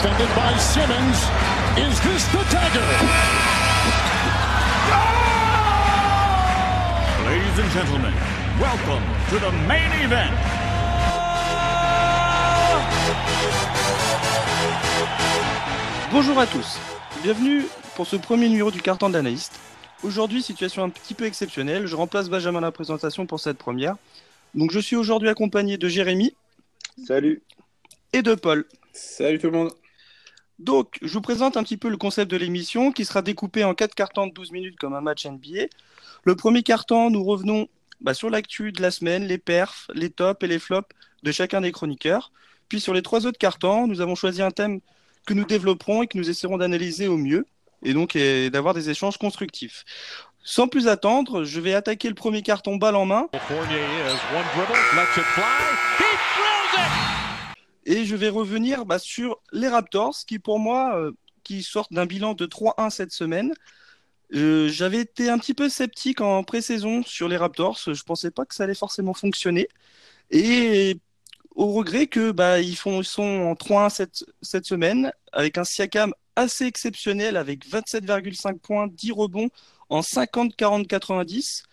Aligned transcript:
defended 0.00 0.34
by 0.34 0.56
Simmons. 0.56 1.18
Is 1.76 2.00
this 2.00 2.24
the 2.32 2.42
dagger? 2.50 2.88
Ladies 7.26 7.58
and 7.58 7.70
gentlemen, 7.70 8.14
welcome 8.58 9.02
to 9.28 9.38
the 9.38 9.52
main 9.68 9.92
event. 10.02 10.32
Bonjour 16.10 16.38
à 16.38 16.46
tous, 16.46 16.78
bienvenue 17.22 17.66
pour 17.94 18.06
ce 18.06 18.16
premier 18.16 18.48
numéro 18.48 18.70
du 18.70 18.80
carton 18.80 19.10
d'analyste. 19.10 19.60
Aujourd'hui, 20.02 20.42
situation 20.42 20.82
un 20.82 20.88
petit 20.88 21.12
peu 21.12 21.26
exceptionnelle, 21.26 21.86
je 21.86 21.94
remplace 21.94 22.30
Benjamin 22.30 22.60
à 22.60 22.62
la 22.62 22.72
présentation 22.72 23.26
pour 23.26 23.38
cette 23.38 23.58
première. 23.58 23.96
Donc 24.54 24.70
je 24.70 24.80
suis 24.80 24.96
aujourd'hui 24.96 25.28
accompagné 25.28 25.76
de 25.76 25.88
Jérémy. 25.88 26.34
Salut. 27.06 27.42
Et 28.14 28.22
de 28.22 28.34
Paul. 28.34 28.64
Salut 28.92 29.38
tout 29.38 29.50
le 29.50 29.58
monde. 29.58 29.70
Donc, 30.60 30.98
je 31.00 31.10
vous 31.14 31.22
présente 31.22 31.56
un 31.56 31.62
petit 31.62 31.78
peu 31.78 31.88
le 31.88 31.96
concept 31.96 32.30
de 32.30 32.36
l'émission 32.36 32.92
qui 32.92 33.06
sera 33.06 33.22
découpé 33.22 33.64
en 33.64 33.74
quatre 33.74 33.94
cartons 33.94 34.26
de 34.26 34.32
12 34.34 34.52
minutes 34.52 34.78
comme 34.78 34.92
un 34.92 35.00
match 35.00 35.24
NBA. 35.24 35.68
Le 36.24 36.36
premier 36.36 36.62
carton, 36.62 37.08
nous 37.08 37.24
revenons 37.24 37.66
bah, 38.02 38.12
sur 38.12 38.28
l'actu 38.28 38.70
de 38.70 38.82
la 38.82 38.90
semaine, 38.90 39.24
les 39.24 39.38
perfs, 39.38 39.90
les 39.94 40.10
tops 40.10 40.44
et 40.44 40.46
les 40.46 40.58
flops 40.58 40.94
de 41.22 41.32
chacun 41.32 41.62
des 41.62 41.72
chroniqueurs. 41.72 42.30
Puis 42.68 42.78
sur 42.78 42.92
les 42.92 43.00
trois 43.00 43.24
autres 43.24 43.38
cartons, 43.38 43.86
nous 43.86 44.02
avons 44.02 44.14
choisi 44.14 44.42
un 44.42 44.50
thème 44.50 44.80
que 45.26 45.32
nous 45.32 45.46
développerons 45.46 46.02
et 46.02 46.06
que 46.06 46.18
nous 46.18 46.28
essaierons 46.28 46.58
d'analyser 46.58 47.08
au 47.08 47.16
mieux 47.16 47.46
et 47.82 47.94
donc 47.94 48.18
d'avoir 48.52 48.74
des 48.74 48.90
échanges 48.90 49.16
constructifs. 49.16 49.86
Sans 50.42 50.68
plus 50.68 50.88
attendre, 50.88 51.44
je 51.44 51.60
vais 51.60 51.72
attaquer 51.72 52.08
le 52.08 52.14
premier 52.14 52.42
carton 52.42 52.76
balle 52.76 52.96
en 52.96 53.06
main. 53.06 53.28
Et 57.86 58.04
je 58.04 58.16
vais 58.16 58.28
revenir 58.28 58.84
bah, 58.84 58.98
sur 58.98 59.40
les 59.52 59.68
Raptors, 59.68 60.16
qui 60.26 60.38
pour 60.38 60.58
moi, 60.58 60.96
euh, 60.96 61.12
qui 61.44 61.62
sortent 61.62 61.92
d'un 61.92 62.06
bilan 62.06 62.34
de 62.34 62.46
3-1 62.46 62.90
cette 62.90 63.12
semaine. 63.12 63.54
Euh, 64.34 64.68
j'avais 64.68 65.00
été 65.00 65.28
un 65.28 65.38
petit 65.38 65.54
peu 65.54 65.68
sceptique 65.68 66.20
en 66.20 66.44
pré-saison 66.44 67.02
sur 67.02 67.28
les 67.28 67.36
Raptors. 67.36 67.78
Je 67.86 68.02
pensais 68.02 68.30
pas 68.30 68.44
que 68.44 68.54
ça 68.54 68.64
allait 68.64 68.74
forcément 68.74 69.14
fonctionner. 69.14 69.68
Et 70.30 70.98
au 71.56 71.72
regret 71.72 72.06
que 72.06 72.30
bah, 72.30 72.60
ils, 72.60 72.76
sont 72.76 73.02
en 73.22 73.54
3-1 73.54 73.90
cette, 73.90 74.24
cette 74.42 74.66
semaine, 74.66 75.12
avec 75.32 75.58
un 75.58 75.64
Siakam 75.64 76.12
assez 76.36 76.64
exceptionnel, 76.66 77.36
avec 77.36 77.66
27,5 77.66 78.58
points, 78.58 78.86
10 78.88 79.12
rebonds 79.12 79.50
en 79.88 80.02
50, 80.02 80.56
40, 80.56 80.86
90. 80.86 81.64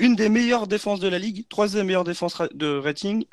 Une 0.00 0.14
des 0.14 0.28
meilleures 0.28 0.68
défenses 0.68 1.00
de 1.00 1.08
la 1.08 1.18
ligue, 1.18 1.46
troisième 1.48 1.86
meilleure 1.86 2.04
défense 2.04 2.40
de 2.54 2.78
rating, 2.78 3.24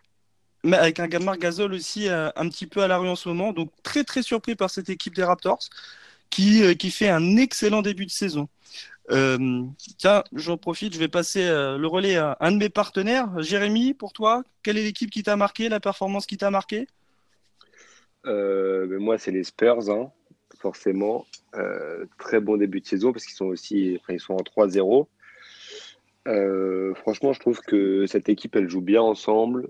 mais 0.66 0.78
avec 0.78 1.00
un 1.00 1.08
Gamar 1.08 1.38
Gasol 1.38 1.74
aussi 1.74 2.10
euh, 2.10 2.30
un 2.36 2.50
petit 2.50 2.66
peu 2.66 2.82
à 2.82 2.88
la 2.88 2.98
rue 2.98 3.08
en 3.08 3.16
ce 3.16 3.30
moment. 3.30 3.54
Donc 3.54 3.70
très 3.84 4.04
très 4.04 4.24
surpris 4.24 4.56
par 4.56 4.70
cette 4.70 4.90
équipe 4.90 5.16
des 5.16 5.24
Raptors 5.24 5.60
qui, 6.30 6.64
euh, 6.64 6.74
qui 6.74 6.90
fait 6.92 7.08
un 7.08 7.38
excellent 7.38 7.82
début 7.82 8.06
de 8.06 8.12
saison. 8.12 8.50
Euh, 9.12 9.62
tiens, 10.00 10.24
j'en 10.34 10.58
profite, 10.58 10.96
je 10.96 11.00
vais 11.00 11.08
passer 11.08 11.44
le 11.48 11.86
relais 11.86 12.16
à 12.16 12.36
un 12.40 12.52
de 12.52 12.58
mes 12.58 12.70
partenaires. 12.70 13.30
Jérémy, 13.38 13.94
pour 13.94 14.14
toi, 14.14 14.44
quelle 14.64 14.80
est 14.80 14.84
l'équipe 14.84 15.12
qui 15.12 15.22
t'a 15.22 15.36
marqué, 15.36 15.70
la 15.70 15.80
performance 15.80 16.26
qui 16.26 16.38
t'a 16.38 16.50
marqué? 16.50 16.88
Ben 18.24 18.98
Moi, 18.98 19.20
c'est 19.20 19.30
les 19.30 19.44
Spurs, 19.44 19.92
hein, 19.92 20.12
forcément. 20.60 21.28
très 22.18 22.40
bon 22.40 22.58
début 22.58 22.82
de 22.82 22.88
saison 22.88 23.14
parce 23.14 23.26
qu'ils 23.26 23.36
sont 23.36 23.46
aussi 23.46 24.00
ils 24.10 24.20
sont 24.20 24.34
en 24.34 24.42
3-0. 24.42 25.06
franchement, 26.96 27.34
je 27.34 27.40
trouve 27.40 27.62
que 27.62 28.08
cette 28.08 28.28
équipe, 28.28 28.56
elle 28.56 28.68
joue 28.68 28.82
bien 28.82 29.04
ensemble. 29.04 29.70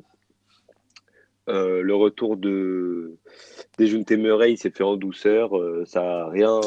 Euh, 1.48 1.82
le 1.84 1.96
retour 1.96 2.38
de 2.38 3.18
Dejounte 3.78 4.12
Murray, 4.12 4.54
il 4.54 4.58
s'est 4.58 4.72
fait 4.72 4.84
en 4.84 4.98
douceur. 4.98 5.58
Euh, 5.58 5.86
ça 5.86 6.02
n'a 6.02 6.30
rien, 6.30 6.60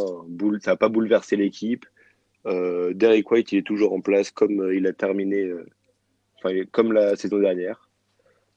ça 0.61 0.73
a 0.73 0.77
pas 0.77 0.89
bouleversé 0.89 1.37
l'équipe. 1.37 1.87
Euh, 2.47 2.95
Derek 2.95 3.31
White, 3.31 3.53
il 3.53 3.59
est 3.59 3.67
toujours 3.67 3.93
en 3.93 4.01
place 4.01 4.31
comme 4.31 4.71
il 4.73 4.87
a 4.87 4.93
terminé, 4.93 5.53
comme 6.71 6.93
la 6.93 7.17
saison 7.17 7.39
dernière. 7.39 7.89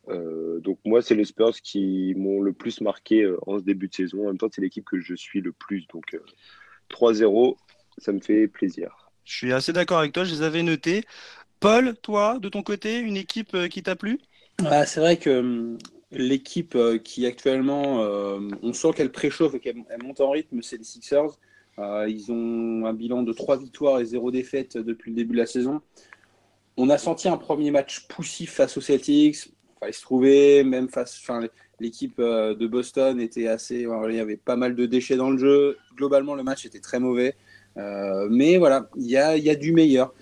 donc 0.07 0.79
moi, 0.85 1.01
c'est 1.01 1.15
les 1.15 1.25
Spurs 1.25 1.59
qui 1.61 2.13
m'ont 2.15 2.41
le 2.41 2.53
plus 2.53 2.81
marqué 2.81 3.27
en 3.47 3.57
ce 3.57 3.63
début 3.63 3.87
de 3.87 3.93
saison. 3.93 4.23
En 4.23 4.27
même 4.27 4.37
temps, 4.37 4.49
c'est 4.51 4.61
l'équipe 4.61 4.85
que 4.85 4.99
je 4.99 5.15
suis 5.15 5.41
le 5.41 5.51
plus. 5.51 5.87
Donc 5.87 6.15
3-0, 6.89 7.57
ça 7.97 8.11
me 8.11 8.19
fait 8.19 8.47
plaisir. 8.47 9.11
Je 9.23 9.33
suis 9.33 9.53
assez 9.53 9.73
d'accord 9.73 9.99
avec 9.99 10.13
toi, 10.13 10.23
je 10.23 10.33
les 10.35 10.41
avais 10.43 10.63
notés. 10.63 11.03
Paul, 11.59 11.95
toi, 12.01 12.37
de 12.39 12.49
ton 12.49 12.63
côté, 12.63 12.99
une 12.99 13.17
équipe 13.17 13.55
qui 13.69 13.83
t'a 13.83 13.95
plu? 13.95 14.19
Ah, 14.65 14.85
C'est 14.85 14.99
vrai 14.99 15.17
que 15.17 15.39
hum, 15.39 15.77
l'équipe 16.11 16.75
euh, 16.75 16.97
qui 16.97 17.25
actuellement, 17.25 18.03
euh, 18.03 18.39
on 18.61 18.73
sent 18.73 18.91
qu'elle 18.95 19.11
préchauffe 19.11 19.55
et 19.55 19.59
qu'elle 19.59 19.83
monte 20.03 20.21
en 20.21 20.29
rythme, 20.29 20.61
c'est 20.61 20.77
les 20.77 20.83
Sixers. 20.83 21.37
Euh, 21.79 22.07
ils 22.09 22.31
ont 22.31 22.85
un 22.85 22.93
bilan 22.93 23.23
de 23.23 23.33
3 23.33 23.57
victoires 23.57 23.99
et 23.99 24.05
0 24.05 24.31
défaites 24.31 24.77
depuis 24.77 25.11
le 25.11 25.15
début 25.15 25.33
de 25.33 25.39
la 25.39 25.45
saison. 25.45 25.81
On 26.77 26.89
a 26.89 26.97
senti 26.97 27.27
un 27.27 27.37
premier 27.37 27.71
match 27.71 28.07
poussif 28.07 28.51
face 28.51 28.77
aux 28.77 28.81
Celtics. 28.81 29.51
il 29.87 29.93
se 29.93 30.01
trouvait, 30.01 30.63
même 30.63 30.89
face, 30.89 31.17
enfin, 31.21 31.47
l'équipe 31.79 32.19
de 32.19 32.67
Boston 32.67 33.19
était 33.19 33.47
assez, 33.47 33.85
il 33.87 34.15
y 34.15 34.19
avait 34.19 34.37
pas 34.37 34.55
mal 34.55 34.75
de 34.75 34.85
déchets 34.85 35.15
dans 35.15 35.31
le 35.31 35.37
jeu. 35.37 35.77
Globalement, 35.95 36.35
le 36.35 36.43
match 36.43 36.65
était 36.65 36.79
très 36.79 36.99
mauvais. 36.99 37.35
mais 37.75 38.57
voilà, 38.57 38.89
il 38.95 39.09
y 39.09 39.17
a, 39.17 39.55
du 39.55 39.73
meilleur. 39.73 40.13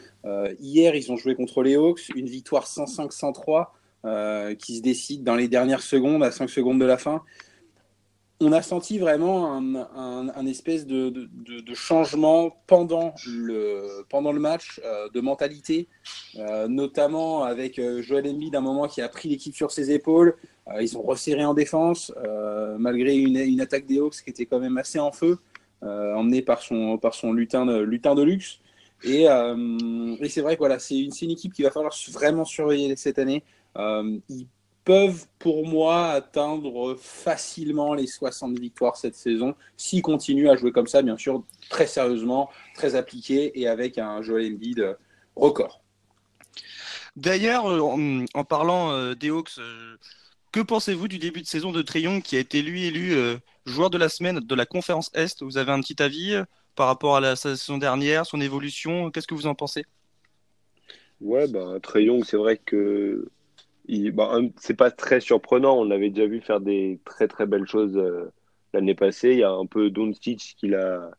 hier, 0.59 0.95
ils 0.95 1.11
ont 1.11 1.17
joué 1.17 1.35
contre 1.35 1.61
les 1.61 1.75
Hawks, 1.75 2.09
une 2.15 2.27
victoire 2.27 2.65
105-103. 2.65 3.67
Euh, 4.05 4.55
qui 4.55 4.77
se 4.77 4.81
décide 4.81 5.25
dans 5.25 5.35
les 5.35 5.49
dernières 5.49 5.81
secondes, 5.81 6.23
à 6.23 6.31
5 6.31 6.49
secondes 6.49 6.79
de 6.79 6.85
la 6.85 6.97
fin. 6.97 7.21
On 8.39 8.53
a 8.53 8.61
senti 8.61 8.97
vraiment 8.97 9.53
un, 9.53 10.45
espèce 10.45 10.87
de, 10.87 11.11
changement 11.73 12.55
pendant 12.65 13.13
le, 13.27 14.05
pendant 14.09 14.31
le 14.31 14.39
match, 14.39 14.79
euh, 14.85 15.09
de 15.09 15.19
mentalité, 15.19 15.89
euh, 16.37 16.69
notamment 16.69 17.43
avec 17.43 17.81
Joel 17.99 18.29
Embiid 18.29 18.53
d'un 18.53 18.61
moment 18.61 18.87
qui 18.87 19.01
a 19.01 19.09
pris 19.09 19.27
l'équipe 19.27 19.53
sur 19.53 19.71
ses 19.71 19.91
épaules. 19.91 20.37
ils 20.79 20.87
sont 20.87 21.01
resserrés 21.01 21.43
en 21.43 21.53
défense, 21.53 22.13
malgré 22.77 23.17
une, 23.17 23.59
attaque 23.59 23.85
des 23.85 23.99
Hawks 23.99 24.23
qui 24.23 24.29
était 24.29 24.45
quand 24.45 24.59
même 24.59 24.77
assez 24.77 24.99
en 24.99 25.11
feu, 25.11 25.39
emmenée 25.81 26.41
par 26.41 26.61
son, 26.61 26.97
par 26.97 27.13
son 27.13 27.33
lutin, 27.33 27.65
de, 27.65 27.79
lutin 27.79 28.15
de 28.15 28.23
luxe. 28.23 28.61
Et, 29.03 29.23
et 29.23 30.29
c'est 30.29 30.41
vrai 30.41 30.55
que 30.55 30.59
voilà, 30.59 30.79
c'est 30.79 30.97
une, 30.97 31.11
une, 31.21 31.31
équipe 31.31 31.53
qu'il 31.53 31.65
va 31.65 31.71
falloir 31.71 31.93
vraiment 32.13 32.45
surveiller 32.45 32.95
cette 32.95 33.19
année. 33.19 33.43
Euh, 33.77 34.17
ils 34.29 34.47
peuvent 34.83 35.25
pour 35.37 35.67
moi 35.67 36.07
atteindre 36.07 36.95
facilement 36.99 37.93
les 37.93 38.07
60 38.07 38.57
victoires 38.57 38.95
cette 38.97 39.15
saison 39.15 39.55
s'ils 39.77 40.01
continuent 40.01 40.49
à 40.49 40.55
jouer 40.55 40.71
comme 40.71 40.87
ça, 40.87 41.01
bien 41.01 41.17
sûr, 41.17 41.43
très 41.69 41.85
sérieusement, 41.85 42.49
très 42.73 42.95
appliqué 42.95 43.59
et 43.59 43.67
avec 43.67 43.97
un 43.97 44.21
Joel 44.21 44.53
Embiid 44.53 44.97
record. 45.35 45.81
D'ailleurs, 47.15 47.69
euh, 47.69 48.25
en, 48.33 48.43
parlant 48.43 48.91
euh, 48.91 49.13
des 49.13 49.29
Hawks, 49.29 49.59
que 50.51 50.59
pensez-vous 50.61 51.07
du 51.07 51.19
début 51.19 51.41
de 51.41 51.47
saison 51.47 51.71
de 51.71 51.81
Trayon 51.81 52.21
qui 52.21 52.35
a 52.35 52.39
été 52.39 52.61
lui 52.61 52.85
élu 52.85 53.15
joueur 53.65 53.89
de 53.91 53.97
la 53.97 54.09
semaine 54.09 54.39
de 54.39 54.55
la 54.55 54.65
conférence 54.65 55.11
Est? 55.13 55.43
Vous 55.43 55.57
avez 55.57 55.71
un 55.71 55.81
petit 55.81 56.01
avis 56.01 56.41
par 56.75 56.87
rapport 56.87 57.17
à 57.17 57.19
la 57.19 57.35
saison 57.35 57.77
dernière, 57.77 58.25
son 58.25 58.41
évolution? 58.41 59.11
Qu'est-ce 59.11 59.27
que 59.27 59.35
vous 59.35 59.45
en 59.45 59.53
pensez? 59.53 59.85
Ouais, 61.21 61.47
ben, 61.47 61.79
Trayon, 61.79 62.23
c'est 62.23 62.37
vrai 62.37 62.57
que 62.57 63.29
bah, 64.11 64.39
c'est 64.57 64.75
pas 64.75 64.91
très 64.91 65.19
surprenant. 65.19 65.79
On 65.79 65.83
l'avait 65.83 66.09
déjà 66.09 66.27
vu 66.27 66.41
faire 66.41 66.61
des 66.61 66.99
très 67.05 67.27
très 67.27 67.45
belles 67.45 67.67
choses 67.67 67.97
euh, 67.97 68.31
l'année 68.73 68.95
passée. 68.95 69.31
Il 69.31 69.39
y 69.39 69.43
a 69.43 69.51
un 69.51 69.65
peu 69.65 69.89
Doncic 69.89 70.55
qui 70.57 70.67
l'a 70.67 71.11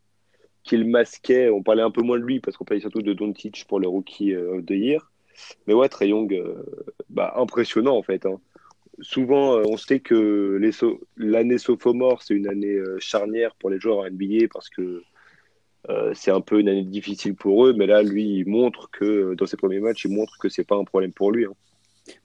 qui 0.63 0.77
le 0.77 0.85
masquait. 0.85 1.49
On 1.49 1.63
parlait 1.63 1.81
un 1.81 1.91
peu 1.91 2.01
moins 2.01 2.19
de 2.19 2.23
lui 2.23 2.39
parce 2.39 2.55
qu'on 2.57 2.65
parlait 2.65 2.81
surtout 2.81 3.01
de 3.01 3.13
Doncic 3.13 3.65
pour 3.67 3.79
le 3.79 3.87
rookie 3.87 4.33
euh, 4.33 4.57
of 4.57 4.65
the 4.65 4.71
year. 4.71 5.11
Mais 5.67 5.73
ouais, 5.73 5.89
Trey 5.89 6.09
Young, 6.09 6.33
euh, 6.33 6.63
bah, 7.09 7.33
impressionnant 7.37 7.97
en 7.97 8.03
fait. 8.03 8.25
Hein. 8.25 8.39
Souvent, 9.01 9.57
on 9.57 9.77
sait 9.77 9.99
que 9.99 10.59
l'année 11.17 11.57
sophomore, 11.57 12.21
c'est 12.21 12.35
une 12.35 12.47
année 12.47 12.77
charnière 12.99 13.55
pour 13.55 13.71
les 13.71 13.79
joueurs 13.79 13.99
en 13.99 14.05
NBA 14.05 14.47
parce 14.53 14.69
que 14.69 15.01
c'est 16.13 16.29
un 16.29 16.41
peu 16.41 16.59
une 16.59 16.69
année 16.69 16.83
difficile 16.83 17.33
pour 17.33 17.65
eux. 17.65 17.73
Mais 17.73 17.87
là, 17.87 18.03
lui, 18.03 18.39
il 18.39 18.47
montre 18.47 18.91
que 18.91 19.33
dans 19.35 19.47
ses 19.47 19.57
premiers 19.57 19.79
matchs, 19.79 20.05
il 20.05 20.13
montre 20.13 20.37
que 20.37 20.49
c'est 20.49 20.65
pas 20.65 20.75
un 20.75 20.83
problème 20.83 21.13
pour 21.13 21.31
lui. 21.31 21.45
Hein. 21.45 21.53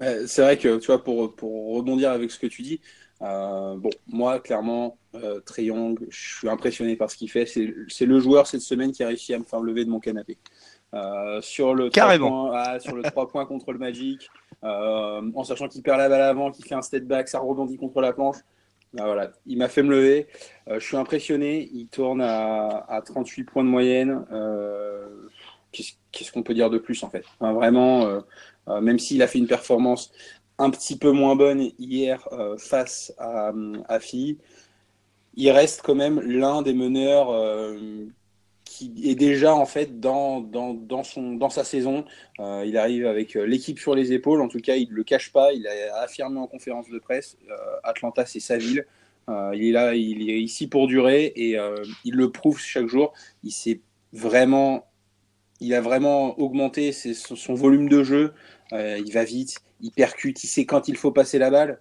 C'est 0.00 0.42
vrai 0.42 0.58
que, 0.58 0.78
tu 0.78 0.86
vois, 0.86 1.02
pour, 1.02 1.34
pour, 1.34 1.76
rebondir 1.76 2.10
avec 2.10 2.30
ce 2.30 2.38
que 2.38 2.46
tu 2.46 2.62
dis, 2.62 2.80
euh, 3.22 3.76
bon, 3.76 3.90
moi, 4.06 4.40
clairement, 4.40 4.98
euh, 5.14 5.40
Young, 5.58 5.98
je 6.08 6.36
suis 6.38 6.48
impressionné 6.48 6.96
par 6.96 7.10
ce 7.10 7.16
qu'il 7.16 7.30
fait. 7.30 7.46
C'est 7.46 8.06
le 8.06 8.20
joueur 8.20 8.46
cette 8.46 8.60
semaine 8.60 8.92
qui 8.92 9.02
a 9.02 9.08
réussi 9.08 9.34
à 9.34 9.38
me 9.38 9.44
faire 9.44 9.60
lever 9.60 9.84
de 9.84 9.90
mon 9.90 10.00
canapé. 10.00 10.38
Euh, 10.94 11.40
sur 11.40 11.74
le 11.74 11.90
Carrément. 11.90 12.48
3 12.48 12.50
points, 12.50 12.62
ah, 12.62 12.80
sur 12.80 12.94
le 12.94 13.02
3 13.02 13.28
points 13.28 13.46
contre 13.46 13.72
le 13.72 13.78
Magic, 13.78 14.28
euh, 14.64 15.30
en 15.34 15.44
sachant 15.44 15.68
qu'il 15.68 15.82
perd 15.82 15.98
la 15.98 16.08
balle 16.08 16.22
avant, 16.22 16.50
qu'il 16.50 16.64
fait 16.64 16.74
un 16.74 16.82
step 16.82 17.04
back, 17.04 17.28
ça 17.28 17.38
rebondit 17.38 17.76
contre 17.76 18.00
la 18.00 18.12
planche. 18.12 18.36
Ah, 18.98 19.04
voilà, 19.04 19.32
il 19.46 19.58
m'a 19.58 19.68
fait 19.68 19.82
me 19.82 19.90
lever. 19.90 20.26
je 20.68 20.78
suis 20.78 20.96
impressionné. 20.96 21.68
Il 21.72 21.88
tourne 21.88 22.22
à, 22.22 22.86
à 22.88 23.02
38 23.02 23.44
points 23.44 23.64
de 23.64 23.68
moyenne. 23.68 24.24
Qu'est-ce 25.72 26.32
qu'on 26.32 26.42
peut 26.42 26.54
dire 26.54 26.70
de 26.70 26.78
plus 26.78 27.02
en 27.02 27.10
fait? 27.10 27.24
Vraiment, 27.40 28.22
même 28.80 28.98
s'il 28.98 29.22
a 29.22 29.26
fait 29.26 29.38
une 29.38 29.46
performance 29.46 30.12
un 30.58 30.70
petit 30.70 30.96
peu 30.96 31.10
moins 31.10 31.36
bonne 31.36 31.70
hier 31.78 32.26
euh, 32.32 32.56
face 32.56 33.12
à, 33.18 33.52
à 33.88 34.00
Philly. 34.00 34.38
il 35.34 35.50
reste 35.50 35.82
quand 35.82 35.94
même 35.94 36.20
l'un 36.20 36.62
des 36.62 36.72
meneurs 36.74 37.30
qui 38.76 39.08
est 39.08 39.14
déjà 39.14 39.54
en 39.54 39.64
fait 39.64 40.00
dans, 40.00 40.40
dans, 40.40 40.74
dans, 40.74 41.02
son, 41.02 41.34
dans 41.34 41.48
sa 41.48 41.64
saison. 41.64 42.04
Euh, 42.40 42.64
il 42.66 42.76
arrive 42.76 43.06
avec 43.06 43.36
euh, 43.36 43.46
l'équipe 43.46 43.78
sur 43.78 43.94
les 43.94 44.12
épaules, 44.12 44.42
en 44.42 44.48
tout 44.48 44.60
cas 44.60 44.74
il 44.76 44.90
ne 44.90 44.94
le 44.94 45.04
cache 45.04 45.32
pas, 45.32 45.52
il 45.52 45.66
a 45.66 46.02
affirmé 46.02 46.38
en 46.38 46.46
conférence 46.46 46.88
de 46.90 46.98
presse, 46.98 47.38
euh, 47.50 47.54
Atlanta 47.84 48.26
c'est 48.26 48.40
sa 48.40 48.58
ville, 48.58 48.84
il 49.28 49.64
est 49.64 49.72
là, 49.72 49.94
il 49.94 50.30
est 50.30 50.40
ici 50.40 50.68
pour 50.68 50.86
durer 50.86 51.32
et 51.34 51.56
il 52.04 52.14
le 52.14 52.30
prouve 52.30 52.60
chaque 52.60 52.86
jour. 52.86 53.12
Il 53.42 53.80
vraiment, 54.12 54.86
il 55.58 55.74
a 55.74 55.80
vraiment 55.80 56.38
augmenté 56.38 56.92
son, 56.92 57.54
volume 57.54 57.88
de 57.88 58.04
jeu, 58.04 58.34
il 58.72 59.12
va 59.12 59.24
vite, 59.24 59.60
il 59.80 59.90
percute, 59.90 60.42
il 60.44 60.48
sait 60.48 60.64
quand 60.64 60.88
il 60.88 60.96
faut 60.96 61.12
passer 61.12 61.38
la 61.38 61.50
balle. 61.50 61.80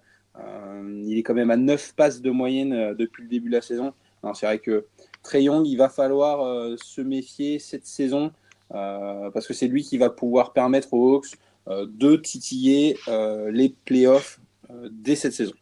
il 1.04 1.18
est 1.18 1.22
quand 1.22 1.34
même 1.34 1.50
à 1.50 1.56
9 1.56 1.94
passes 1.94 2.20
de 2.20 2.30
moyenne 2.30 2.94
depuis 2.94 3.22
le 3.22 3.28
début 3.28 3.48
de 3.48 3.56
la 3.56 3.62
saison. 3.62 3.92
C'est 4.34 4.46
vrai 4.46 4.58
que 4.58 4.86
Trey 5.22 5.44
Young, 5.44 5.66
il 5.66 5.76
va 5.76 5.88
falloir 5.88 6.40
euh, 6.40 6.76
se 6.82 7.00
méfier 7.00 7.58
cette 7.58 7.86
saison 7.86 8.32
euh, 8.74 9.30
parce 9.30 9.46
que 9.46 9.54
c'est 9.54 9.68
lui 9.68 9.82
qui 9.82 9.98
va 9.98 10.10
pouvoir 10.10 10.52
permettre 10.52 10.92
aux 10.92 11.16
Hawks 11.16 11.36
euh, 11.68 11.86
de 11.88 12.16
titiller 12.16 12.96
les 13.50 13.74
playoffs 13.84 14.40
dès 14.90 15.16
cette 15.16 15.32
saison. 15.32 15.54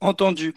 Entendu. 0.00 0.54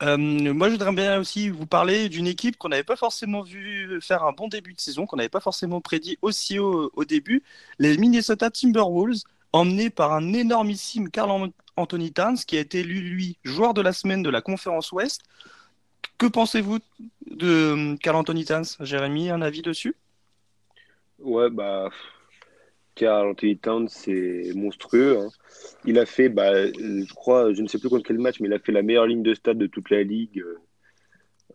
Moi, 0.00 0.68
je 0.68 0.72
voudrais 0.72 0.92
bien 0.92 1.18
aussi 1.18 1.48
vous 1.48 1.66
parler 1.66 2.08
d'une 2.08 2.26
équipe 2.26 2.56
qu'on 2.56 2.68
n'avait 2.68 2.84
pas 2.84 2.96
forcément 2.96 3.42
vu 3.42 4.00
faire 4.00 4.22
un 4.24 4.32
bon 4.32 4.48
début 4.48 4.72
de 4.74 4.80
saison, 4.80 5.06
qu'on 5.06 5.16
n'avait 5.16 5.28
pas 5.28 5.40
forcément 5.40 5.80
prédit 5.80 6.18
aussi 6.22 6.58
haut 6.58 6.90
au 6.94 7.04
début. 7.04 7.42
Les 7.78 7.96
Minnesota 7.96 8.50
Timberwolves, 8.50 9.22
emmenés 9.52 9.90
par 9.90 10.12
un 10.12 10.32
énormissime 10.32 11.10
Carl 11.10 11.50
Anthony 11.76 12.12
Towns, 12.12 12.38
qui 12.46 12.56
a 12.56 12.60
été 12.60 12.80
élu, 12.80 13.00
lui, 13.00 13.38
joueur 13.44 13.74
de 13.74 13.80
la 13.80 13.92
semaine 13.92 14.22
de 14.22 14.30
la 14.30 14.40
conférence 14.40 14.92
Ouest. 14.92 15.22
Que 16.16 16.26
pensez-vous 16.26 16.78
de 17.30 17.96
Carl 18.00 18.16
Anthony 18.16 18.44
Towns 18.44 18.66
Jérémy, 18.80 19.30
un 19.30 19.42
avis 19.42 19.62
dessus? 19.62 19.94
Ouais, 21.18 21.50
bah, 21.50 21.90
Carl 22.98 23.28
Anthony 23.28 23.56
Towns, 23.58 23.88
c'est 23.88 24.52
monstrueux. 24.54 25.18
Hein. 25.18 25.28
Il 25.84 25.98
a 25.98 26.06
fait, 26.06 26.28
bah, 26.28 26.66
je 26.66 27.14
crois, 27.14 27.52
je 27.54 27.62
ne 27.62 27.68
sais 27.68 27.78
plus 27.78 27.88
contre 27.88 28.06
quel 28.06 28.18
match, 28.18 28.40
mais 28.40 28.48
il 28.48 28.52
a 28.52 28.58
fait 28.58 28.72
la 28.72 28.82
meilleure 28.82 29.06
ligne 29.06 29.22
de 29.22 29.34
stade 29.34 29.58
de 29.58 29.66
toute 29.66 29.90
la 29.90 30.02
ligue. 30.02 30.40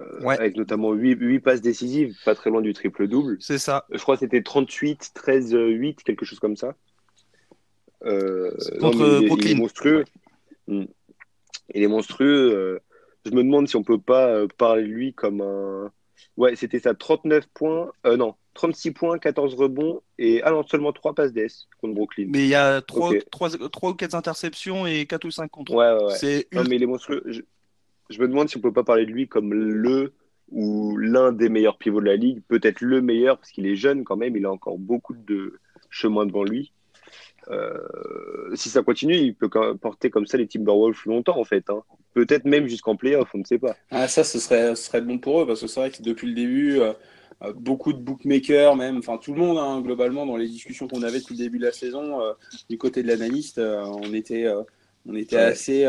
Euh, 0.01 0.28
avec 0.28 0.57
notamment 0.57 0.94
8, 0.94 1.40
passes 1.40 1.62
décisives, 1.62 2.16
pas 2.25 2.34
très 2.34 2.50
loin 2.50 2.62
du 2.62 2.74
triple-double. 2.74 3.38
C'est 3.40 3.60
ça. 3.60 3.86
Je 3.92 4.01
crois 4.01 4.16
que 4.16 4.22
c'était 4.22 4.42
38, 4.42 5.12
13, 5.13 5.54
8, 5.54 6.04
quelque 6.04 6.25
chose 6.25 6.40
comme 6.40 6.56
ça. 6.56 6.75
Euh, 8.06 8.51
contre 8.80 9.22
il, 9.40 9.51
est 9.51 9.56
monstrueux. 9.56 10.04
Hmm. 10.68 10.86
Il 11.74 11.84
est 11.84 11.88
monstrueux. 11.88 12.54
Euh, 12.54 12.80
je 13.25 13.31
me 13.31 13.44
demande 13.44 13.68
si 13.68 13.75
on 13.75 13.84
peut 13.84 14.00
pas 14.00 14.28
euh, 14.28 14.48
parler 14.57 14.84
de 14.84 14.88
lui 14.88 15.13
comme 15.13 15.42
un. 15.42 15.92
Ouais, 16.38 16.56
c'était 16.56 16.80
ça, 16.80 16.94
39 16.94 17.48
points, 17.54 17.92
euh, 18.06 18.18
non, 18.18 18.36
36 18.53 18.91
points, 18.91 19.17
14 19.17 19.55
rebonds 19.55 20.01
et 20.17 20.41
ah 20.44 20.51
non, 20.51 20.63
seulement 20.65 20.94
3 20.94 21.15
passes 21.15 21.33
d'ess 21.33 21.67
contre 21.81 21.95
Brooklyn. 21.95 22.27
Mais 22.29 22.44
il 22.44 22.50
y 22.50 22.55
a 22.55 22.81
3, 22.81 23.11
ou 23.11 23.94
4 23.94 24.15
interceptions 24.15 24.85
et 24.85 25.05
4 25.05 25.25
ou 25.25 25.31
5 25.31 25.50
contre. 25.50 25.73
Ouais, 25.73 25.91
ouais, 25.94 26.03
ouais. 26.05 26.15
C'est 26.15 26.47
non, 26.53 26.63
mais 26.69 26.75
il 26.75 26.83
est 26.83 26.88
monstrueux. 26.88 27.23
Je, 27.25 27.41
je, 28.09 28.21
me 28.21 28.27
demande 28.27 28.50
si 28.50 28.57
on 28.57 28.61
peut 28.61 28.73
pas 28.73 28.83
parler 28.83 29.05
de 29.05 29.11
lui 29.11 29.27
comme 29.27 29.53
le 29.53 30.13
ou 30.51 30.97
l'un 30.97 31.31
des 31.31 31.50
meilleurs 31.50 31.77
pivots 31.77 32.01
de 32.01 32.05
la 32.05 32.15
ligue, 32.15 32.41
peut-être 32.47 32.81
le 32.81 33.01
meilleur 33.01 33.38
parce 33.38 33.51
qu'il 33.51 33.65
est 33.65 33.75
jeune 33.75 34.03
quand 34.03 34.17
même, 34.17 34.38
il 34.38 34.45
a 34.45 34.51
encore 34.51 34.77
beaucoup 34.77 35.15
de 35.15 35.59
chemin 35.89 36.25
devant 36.25 36.44
lui. 36.44 36.71
Euh, 37.49 38.56
si 38.56 38.69
ça 38.69 38.83
continue, 38.83 39.15
il 39.15 39.35
peut 39.35 39.49
porter 39.49 40.09
comme 40.09 40.25
ça 40.25 40.38
les 40.38 40.47
Timberwolves 40.47 41.01
longtemps 41.06 41.38
en 41.38 41.44
fait. 41.44 41.69
Hein. 41.69 41.81
Peut-être 42.13 42.45
même 42.45 42.67
jusqu'en 42.67 42.95
playoff, 42.95 43.29
on 43.33 43.39
ne 43.39 43.44
sait 43.44 43.57
pas. 43.57 43.75
Ah, 43.91 44.07
ça, 44.07 44.23
ce 44.23 44.39
serait, 44.39 44.75
ce 44.75 44.83
serait 44.83 45.01
bon 45.01 45.17
pour 45.17 45.41
eux 45.41 45.47
parce 45.47 45.61
que 45.61 45.67
c'est 45.67 45.79
vrai 45.79 45.91
que 45.91 46.01
depuis 46.01 46.27
le 46.27 46.33
début, 46.33 46.79
euh, 46.79 46.94
beaucoup 47.56 47.94
de 47.94 48.00
bookmakers, 48.00 48.75
même, 48.75 48.97
enfin 48.97 49.18
tout 49.18 49.33
le 49.33 49.39
monde 49.39 49.57
hein, 49.57 49.81
globalement 49.81 50.25
dans 50.25 50.38
les 50.38 50.47
discussions 50.47 50.88
qu'on 50.88 51.03
avait 51.03 51.19
depuis 51.19 51.35
le 51.35 51.44
début 51.44 51.59
de 51.59 51.65
la 51.65 51.71
saison, 51.71 52.19
du 52.69 52.77
côté 52.77 53.03
de 53.03 53.07
l'analyste, 53.07 53.59
on 53.59 54.13
était, 54.13 54.47
on 55.07 55.15
était 55.15 55.38
assez, 55.38 55.85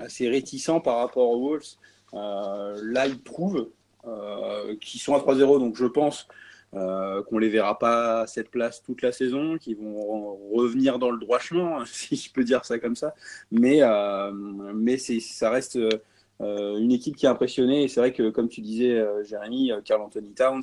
assez 0.00 0.28
réticents 0.28 0.80
par 0.80 0.98
rapport 0.98 1.30
aux 1.30 1.40
Wolves. 1.40 1.76
là, 2.12 3.06
ils 3.06 3.20
prouvent 3.20 3.68
qu'ils 4.80 5.00
sont 5.00 5.14
à 5.14 5.18
3-0, 5.18 5.58
donc 5.58 5.76
je 5.76 5.86
pense 5.86 6.28
euh, 6.76 7.22
qu'on 7.22 7.38
les 7.38 7.50
verra 7.50 7.78
pas 7.78 8.22
à 8.22 8.26
cette 8.26 8.50
place 8.50 8.82
toute 8.82 9.00
la 9.02 9.12
saison, 9.12 9.58
qui 9.58 9.74
vont 9.74 10.36
revenir 10.52 10.98
dans 10.98 11.10
le 11.10 11.20
droit 11.20 11.38
chemin, 11.38 11.84
si 11.86 12.16
je 12.16 12.32
peux 12.32 12.42
dire 12.42 12.64
ça 12.64 12.78
comme 12.78 12.96
ça. 12.96 13.14
Mais, 13.52 13.78
euh, 13.82 14.32
mais 14.32 14.98
ça 14.98 15.50
reste 15.50 15.76
euh, 15.76 15.90
une 16.44 16.92
équipe 16.92 17.16
qui 17.16 17.26
a 17.26 17.30
impressionné. 17.30 17.84
Et 17.84 17.88
c'est 17.88 18.00
vrai 18.00 18.12
que, 18.12 18.30
comme 18.30 18.48
tu 18.48 18.60
disais, 18.60 19.04
Jérémy, 19.24 19.72
Carl 19.84 20.02
Anthony 20.02 20.32
Towns, 20.34 20.62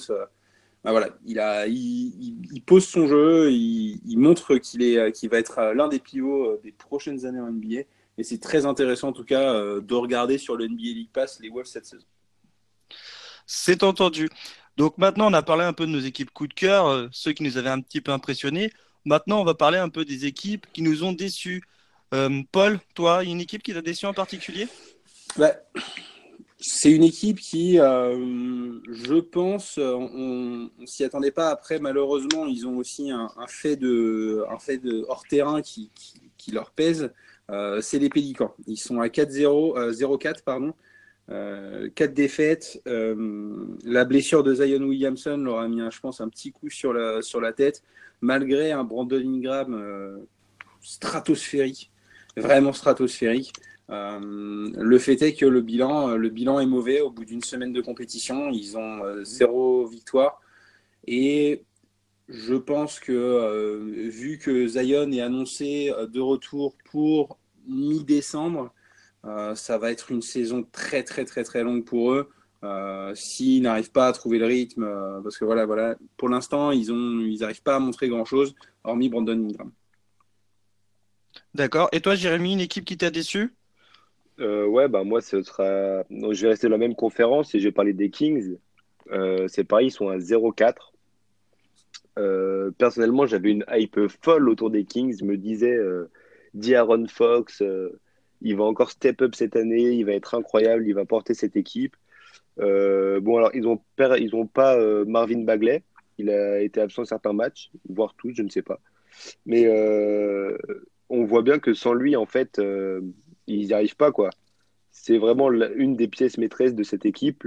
bah 0.84 0.92
voilà, 0.92 1.10
il, 1.26 2.62
pose 2.66 2.86
son 2.86 3.08
jeu, 3.08 3.52
il, 3.52 4.18
montre 4.18 4.58
qu'il 4.58 5.30
va 5.30 5.38
être 5.38 5.74
l'un 5.74 5.88
des 5.88 6.00
pivots 6.00 6.58
des 6.64 6.72
prochaines 6.72 7.26
années 7.26 7.40
en 7.40 7.52
NBA. 7.52 7.82
Et 8.18 8.24
c'est 8.24 8.40
très 8.40 8.66
intéressant, 8.66 9.10
en 9.10 9.14
tout 9.14 9.26
cas, 9.26 9.54
de 9.54 9.94
regarder 9.94 10.38
sur 10.38 10.56
le 10.56 10.68
NBA 10.68 10.84
League 10.84 11.10
Pass 11.12 11.40
les 11.40 11.50
Wolves 11.50 11.68
cette 11.68 11.86
saison. 11.86 12.06
C'est 13.46 13.84
entendu. 13.84 14.30
Donc 14.78 14.98
maintenant, 14.98 15.30
on 15.30 15.34
a 15.34 15.42
parlé 15.42 15.64
un 15.64 15.74
peu 15.74 15.86
de 15.86 15.92
nos 15.92 16.00
équipes 16.00 16.32
coup 16.32 16.48
de 16.48 16.54
cœur, 16.54 16.88
euh, 16.88 17.08
ceux 17.12 17.34
qui 17.34 17.44
nous 17.44 17.58
avaient 17.58 17.70
un 17.70 17.82
petit 17.82 18.02
peu 18.02 18.12
impressionnés. 18.12 18.72
Maintenant, 19.06 19.42
on 19.42 19.44
va 19.44 19.54
parler 19.54 19.78
un 19.78 19.90
peu 19.90 20.06
des 20.06 20.26
équipes 20.26 20.66
qui 20.74 20.82
nous 20.82 21.04
ont 21.04 21.12
déçus. 21.12 21.64
Euh, 22.14 22.42
Paul, 22.52 22.80
toi, 22.96 23.24
une 23.24 23.42
équipe 23.42 23.64
qui 23.64 23.74
t'a 23.74 23.82
déçu 23.82 24.06
en 24.06 24.14
particulier? 24.14 24.68
Bah, 25.38 25.56
C'est 26.60 26.92
une 26.92 27.04
équipe 27.04 27.40
qui, 27.40 27.80
euh, 27.80 28.80
je 28.90 29.20
pense, 29.20 29.78
on 29.78 30.70
ne 30.78 30.86
s'y 30.86 31.04
attendait 31.04 31.32
pas. 31.32 31.50
Après, 31.50 31.80
malheureusement, 31.80 32.46
ils 32.46 32.68
ont 32.68 32.78
aussi 32.78 33.12
un, 33.12 33.30
fait, 33.48 33.76
de, 33.76 34.44
un 34.50 34.60
fait 34.60 34.78
de 34.78 35.06
hors 35.08 35.24
terrain 35.24 35.62
qui, 35.62 35.92
qui, 36.38 36.52
leur 36.52 36.72
pèse. 36.72 37.12
c'est 37.82 38.00
les 38.00 38.10
Pélicans. 38.10 38.54
Ils 38.68 38.78
sont 38.78 39.00
à 39.00 39.08
4-0, 39.08 39.92
0-4, 39.92 40.44
pardon. 40.44 40.74
Euh, 41.32 41.90
quatre 41.96 42.14
défaites. 42.14 42.82
Euh, 42.88 43.66
la 43.86 44.06
blessure 44.06 44.44
de 44.44 44.54
Zion 44.54 44.84
Williamson 44.84 45.38
leur 45.38 45.60
a 45.60 45.68
mis, 45.68 45.80
je 45.90 46.00
pense, 46.00 46.20
un 46.20 46.30
petit 46.30 46.52
coup 46.52 46.70
sur 46.70 46.94
la, 46.94 47.22
sur 47.22 47.40
la 47.40 47.54
tête, 47.54 47.84
malgré 48.20 48.72
un 48.72 48.84
Brandon 48.84 49.18
Ingram 49.18 49.74
euh, 49.74 50.18
stratosphérique, 50.82 51.92
vraiment 52.36 52.74
stratosphérique. 52.74 53.54
Le 53.92 54.98
fait 55.00 55.22
est 55.22 55.34
que 55.34 55.46
le 55.46 55.62
bilan, 55.62 56.16
le 56.16 56.30
bilan 56.30 56.60
est 56.60 56.66
mauvais 56.66 57.02
au 57.02 57.12
bout 57.12 57.26
d'une 57.26 57.44
semaine 57.44 57.74
de 57.74 57.82
compétition. 57.82 58.50
Ils 58.50 58.78
ont 58.78 59.02
zéro 59.24 59.86
victoire. 59.86 60.40
Et 61.08 61.64
je 62.30 62.56
pense 62.56 63.00
que 63.00 64.08
vu 64.10 64.38
que 64.38 64.68
Zion 64.68 65.12
est 65.12 65.22
annoncé 65.22 65.92
de 66.10 66.20
retour 66.20 66.76
pour 66.90 67.38
mi-décembre, 67.68 68.74
euh, 69.26 69.54
ça 69.56 69.78
va 69.78 69.92
être 69.92 70.12
une 70.12 70.22
saison 70.22 70.66
très 70.72 71.04
très 71.04 71.26
très 71.26 71.44
très 71.44 71.64
longue 71.64 71.86
pour 71.86 72.14
eux. 72.14 72.30
Euh, 72.64 73.14
s'ils 73.16 73.64
n'arrivent 73.64 73.92
pas 73.92 74.08
à 74.08 74.12
trouver 74.14 74.38
le 74.38 74.46
rythme, 74.46 74.84
euh, 74.84 75.20
parce 75.22 75.38
que 75.38 75.46
voilà, 75.46 75.66
voilà, 75.66 75.96
pour 76.16 76.30
l'instant, 76.30 76.70
ils 76.70 76.92
ont, 76.92 77.20
ils 77.20 77.40
n'arrivent 77.40 77.64
pas 77.64 77.76
à 77.76 77.80
montrer 77.80 78.08
grand 78.08 78.26
chose, 78.26 78.54
hormis 78.84 79.10
Brandon 79.10 79.34
Ingram. 79.34 79.72
D'accord. 81.56 81.90
Et 81.92 82.02
toi, 82.02 82.14
Jérémy, 82.14 82.54
une 82.54 82.60
équipe 82.60 82.86
qui 82.86 82.98
t'a 82.98 83.10
déçu? 83.10 83.56
Ouais, 84.42 84.88
bah 84.88 85.04
moi, 85.04 85.22
ce 85.22 85.42
sera. 85.44 86.04
je 86.10 86.42
vais 86.42 86.50
rester 86.50 86.68
dans 86.68 86.72
la 86.72 86.78
même 86.78 86.96
conférence 86.96 87.54
et 87.56 87.60
je 87.60 87.68
vais 87.68 87.72
parler 87.72 87.94
des 87.94 88.10
Kings. 88.10 88.58
c'est 89.48 89.64
pareil, 89.64 89.88
ils 89.88 89.92
sont 89.92 90.10
à 90.10 90.18
0-4. 90.18 90.94
personnellement, 92.78 93.26
j'avais 93.26 93.52
une 93.52 93.66
hype 93.72 94.00
folle 94.22 94.50
autour 94.50 94.70
des 94.72 94.86
Kings. 94.86 95.18
Je 95.20 95.26
me 95.26 95.38
disais, 95.38 95.78
D'Aaron 96.54 97.08
Fox 97.08 97.64
il 98.42 98.56
va 98.56 98.64
encore 98.64 98.92
step 98.92 99.22
up 99.22 99.36
cette 99.36 99.56
année, 99.56 99.92
il 99.92 100.06
va 100.06 100.14
être 100.14 100.36
incroyable, 100.36 100.88
il 100.88 100.94
va 100.94 101.06
porter 101.06 101.34
cette 101.34 101.56
équipe. 101.56 101.96
Euh, 102.60 103.20
bon, 103.22 103.38
alors, 103.38 103.52
ils 103.54 103.62
n'ont 103.62 104.48
pas 104.48 104.78
euh, 104.78 105.06
Marvin 105.06 105.44
Bagley, 105.44 105.84
il 106.18 106.30
a 106.30 106.60
été 106.60 106.82
absent 106.82 107.06
certains 107.06 107.34
matchs, 107.34 107.70
voire 107.88 108.16
tous, 108.16 108.34
je 108.34 108.42
ne 108.42 108.50
sais 108.50 108.62
pas. 108.62 108.80
Mais 109.46 109.66
euh, 109.66 110.58
on 111.10 111.24
voit 111.26 111.44
bien 111.44 111.60
que 111.60 111.74
sans 111.74 111.94
lui, 111.94 112.16
en 112.16 112.26
fait, 112.26 112.60
ils 113.48 113.68
n'y 113.68 113.74
arrivent 113.74 113.96
pas, 113.96 114.12
quoi. 114.12 114.30
C'est 114.92 115.18
vraiment 115.18 115.52
une 115.52 115.96
des 115.96 116.08
pièces 116.08 116.38
maîtresses 116.38 116.76
de 116.76 116.84
cette 116.84 117.06
équipe. 117.06 117.46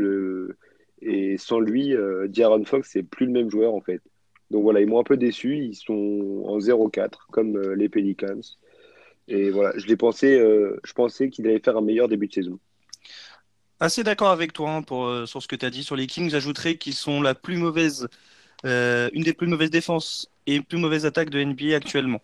et 1.03 1.37
sans 1.39 1.61
lui, 1.61 1.95
D'Aaron 2.29 2.65
Fox, 2.65 2.89
c'est 2.93 3.03
plus 3.03 3.27
le 3.27 3.33
même 3.33 3.51
joueur, 3.51 3.75
en 3.75 3.81
fait. 3.81 4.01
Donc 4.51 4.63
voilà, 4.63 4.81
ils 4.81 4.87
m'ont 4.87 5.01
un 5.01 5.05
peu 5.05 5.17
déçu. 5.17 5.59
Ils 5.59 5.75
sont 5.75 6.43
en 6.47 6.59
0-4, 6.59 7.27
comme 7.31 7.61
les 7.75 7.89
Pelicans. 7.89 8.41
Et 9.29 9.51
voilà, 9.51 9.73
je 9.77 9.93
pensé, 9.95 10.39
euh, 10.39 10.79
je 10.85 10.93
pensais 10.93 11.31
qu'il 11.31 11.47
allait 11.47 11.61
faire 11.61 11.77
un 11.77 11.83
meilleur 11.83 12.09
début 12.09 12.29
de 12.29 12.33
saison. 12.33 12.59
Assez 13.81 14.05
d'accord 14.05 14.31
avec 14.31 14.53
toi 14.53 14.71
hein, 14.71 14.83
pour, 14.83 15.07
euh, 15.07 15.27
sur 15.27 15.43
ce 15.43 15.49
que 15.49 15.57
tu 15.57 15.67
as 15.67 15.71
dit 15.71 15.83
sur 15.83 15.97
les 15.97 16.07
Kings. 16.07 16.31
J'ajouterais 16.31 16.77
qu'ils 16.77 16.95
sont 16.95 17.23
la 17.23 17.35
plus 17.35 17.57
mauvaise, 17.57 18.09
euh, 18.65 19.09
une 19.13 19.23
des 19.23 19.33
plus 19.33 19.47
mauvaises 19.47 19.71
défenses 19.71 20.31
et 20.47 20.61
plus 20.61 20.79
mauvaise 20.79 21.07
attaque 21.07 21.31
de 21.31 21.43
NBA 21.43 21.75
actuellement. 21.75 22.21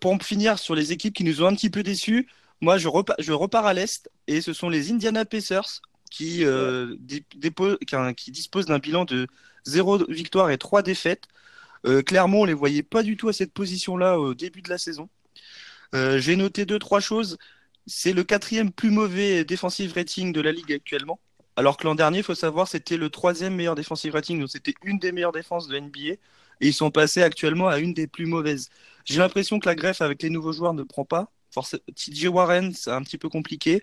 pour 0.00 0.22
finir 0.22 0.58
sur 0.58 0.74
les 0.74 0.92
équipes 0.92 1.14
qui 1.14 1.22
nous 1.24 1.42
ont 1.42 1.46
un 1.46 1.54
petit 1.54 1.70
peu 1.70 1.84
déçus, 1.84 2.26
moi 2.62 2.78
je, 2.78 2.88
repars, 2.88 3.16
je 3.18 3.32
repars 3.32 3.66
à 3.66 3.74
l'Est 3.74 4.10
et 4.28 4.40
ce 4.40 4.54
sont 4.54 4.70
les 4.70 4.92
Indiana 4.92 5.24
Pacers 5.26 5.82
qui, 6.10 6.44
euh, 6.44 6.96
qui, 8.16 8.30
dispose 8.30 8.66
d'un 8.66 8.78
bilan 8.78 9.04
de 9.04 9.26
0 9.66 10.06
victoire 10.08 10.50
et 10.50 10.58
3 10.58 10.82
défaites. 10.82 11.24
Euh, 11.86 12.02
Clermont, 12.02 12.42
on 12.42 12.44
les 12.44 12.54
voyait 12.54 12.82
pas 12.84 13.02
du 13.02 13.16
tout 13.16 13.28
à 13.28 13.32
cette 13.32 13.52
position-là 13.52 14.18
au 14.20 14.34
début 14.34 14.62
de 14.62 14.70
la 14.70 14.78
saison. 14.78 15.08
Euh, 15.94 16.18
j'ai 16.18 16.36
noté 16.36 16.64
deux, 16.64 16.78
trois 16.78 17.00
choses. 17.00 17.38
C'est 17.86 18.12
le 18.12 18.24
quatrième 18.24 18.70
plus 18.72 18.90
mauvais 18.90 19.44
defensive 19.44 19.92
rating 19.94 20.32
de 20.32 20.40
la 20.40 20.52
ligue 20.52 20.72
actuellement. 20.72 21.20
Alors 21.56 21.76
que 21.76 21.84
l'an 21.84 21.94
dernier, 21.94 22.18
il 22.18 22.24
faut 22.24 22.34
savoir, 22.34 22.68
c'était 22.68 22.96
le 22.96 23.10
troisième 23.10 23.54
meilleur 23.56 23.74
defensive 23.74 24.12
rating, 24.14 24.40
donc 24.40 24.50
c'était 24.50 24.74
une 24.84 24.98
des 24.98 25.12
meilleures 25.12 25.32
défenses 25.32 25.68
de 25.68 25.78
NBA. 25.78 26.14
Et 26.60 26.68
ils 26.68 26.74
sont 26.74 26.90
passés 26.90 27.22
actuellement 27.22 27.68
à 27.68 27.78
une 27.78 27.92
des 27.92 28.06
plus 28.06 28.26
mauvaises. 28.26 28.70
J'ai 29.04 29.18
l'impression 29.18 29.58
que 29.58 29.66
la 29.66 29.74
greffe 29.74 30.00
avec 30.00 30.22
les 30.22 30.30
nouveaux 30.30 30.52
joueurs 30.52 30.74
ne 30.74 30.84
prend 30.84 31.04
pas. 31.04 31.30
TJ 31.94 32.26
Warren, 32.26 32.72
c'est 32.72 32.90
un 32.90 33.02
petit 33.02 33.18
peu 33.18 33.28
compliqué. 33.28 33.82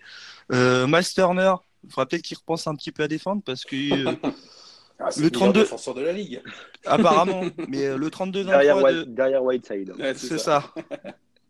Euh, 0.52 0.86
Miles 0.86 1.06
Turner, 1.14 1.54
il 1.84 1.90
faudra 1.90 2.06
peut-être 2.06 2.22
qu'il 2.22 2.36
repense 2.36 2.66
un 2.66 2.74
petit 2.74 2.92
peu 2.92 3.04
à 3.04 3.08
défendre 3.08 3.42
parce 3.44 3.64
que. 3.64 4.08
Euh, 4.08 4.14
ah, 4.98 5.08
le 5.16 5.30
32 5.30 5.60
défenseur 5.60 5.94
de 5.94 6.02
la 6.02 6.12
ligue. 6.12 6.42
Apparemment, 6.84 7.44
mais 7.68 7.86
euh, 7.86 7.96
le 7.96 8.10
32 8.10 8.42
23 8.42 9.04
derrière, 9.06 9.42
Whiteside. 9.42 9.94
c'est 10.16 10.38
ça. 10.38 10.74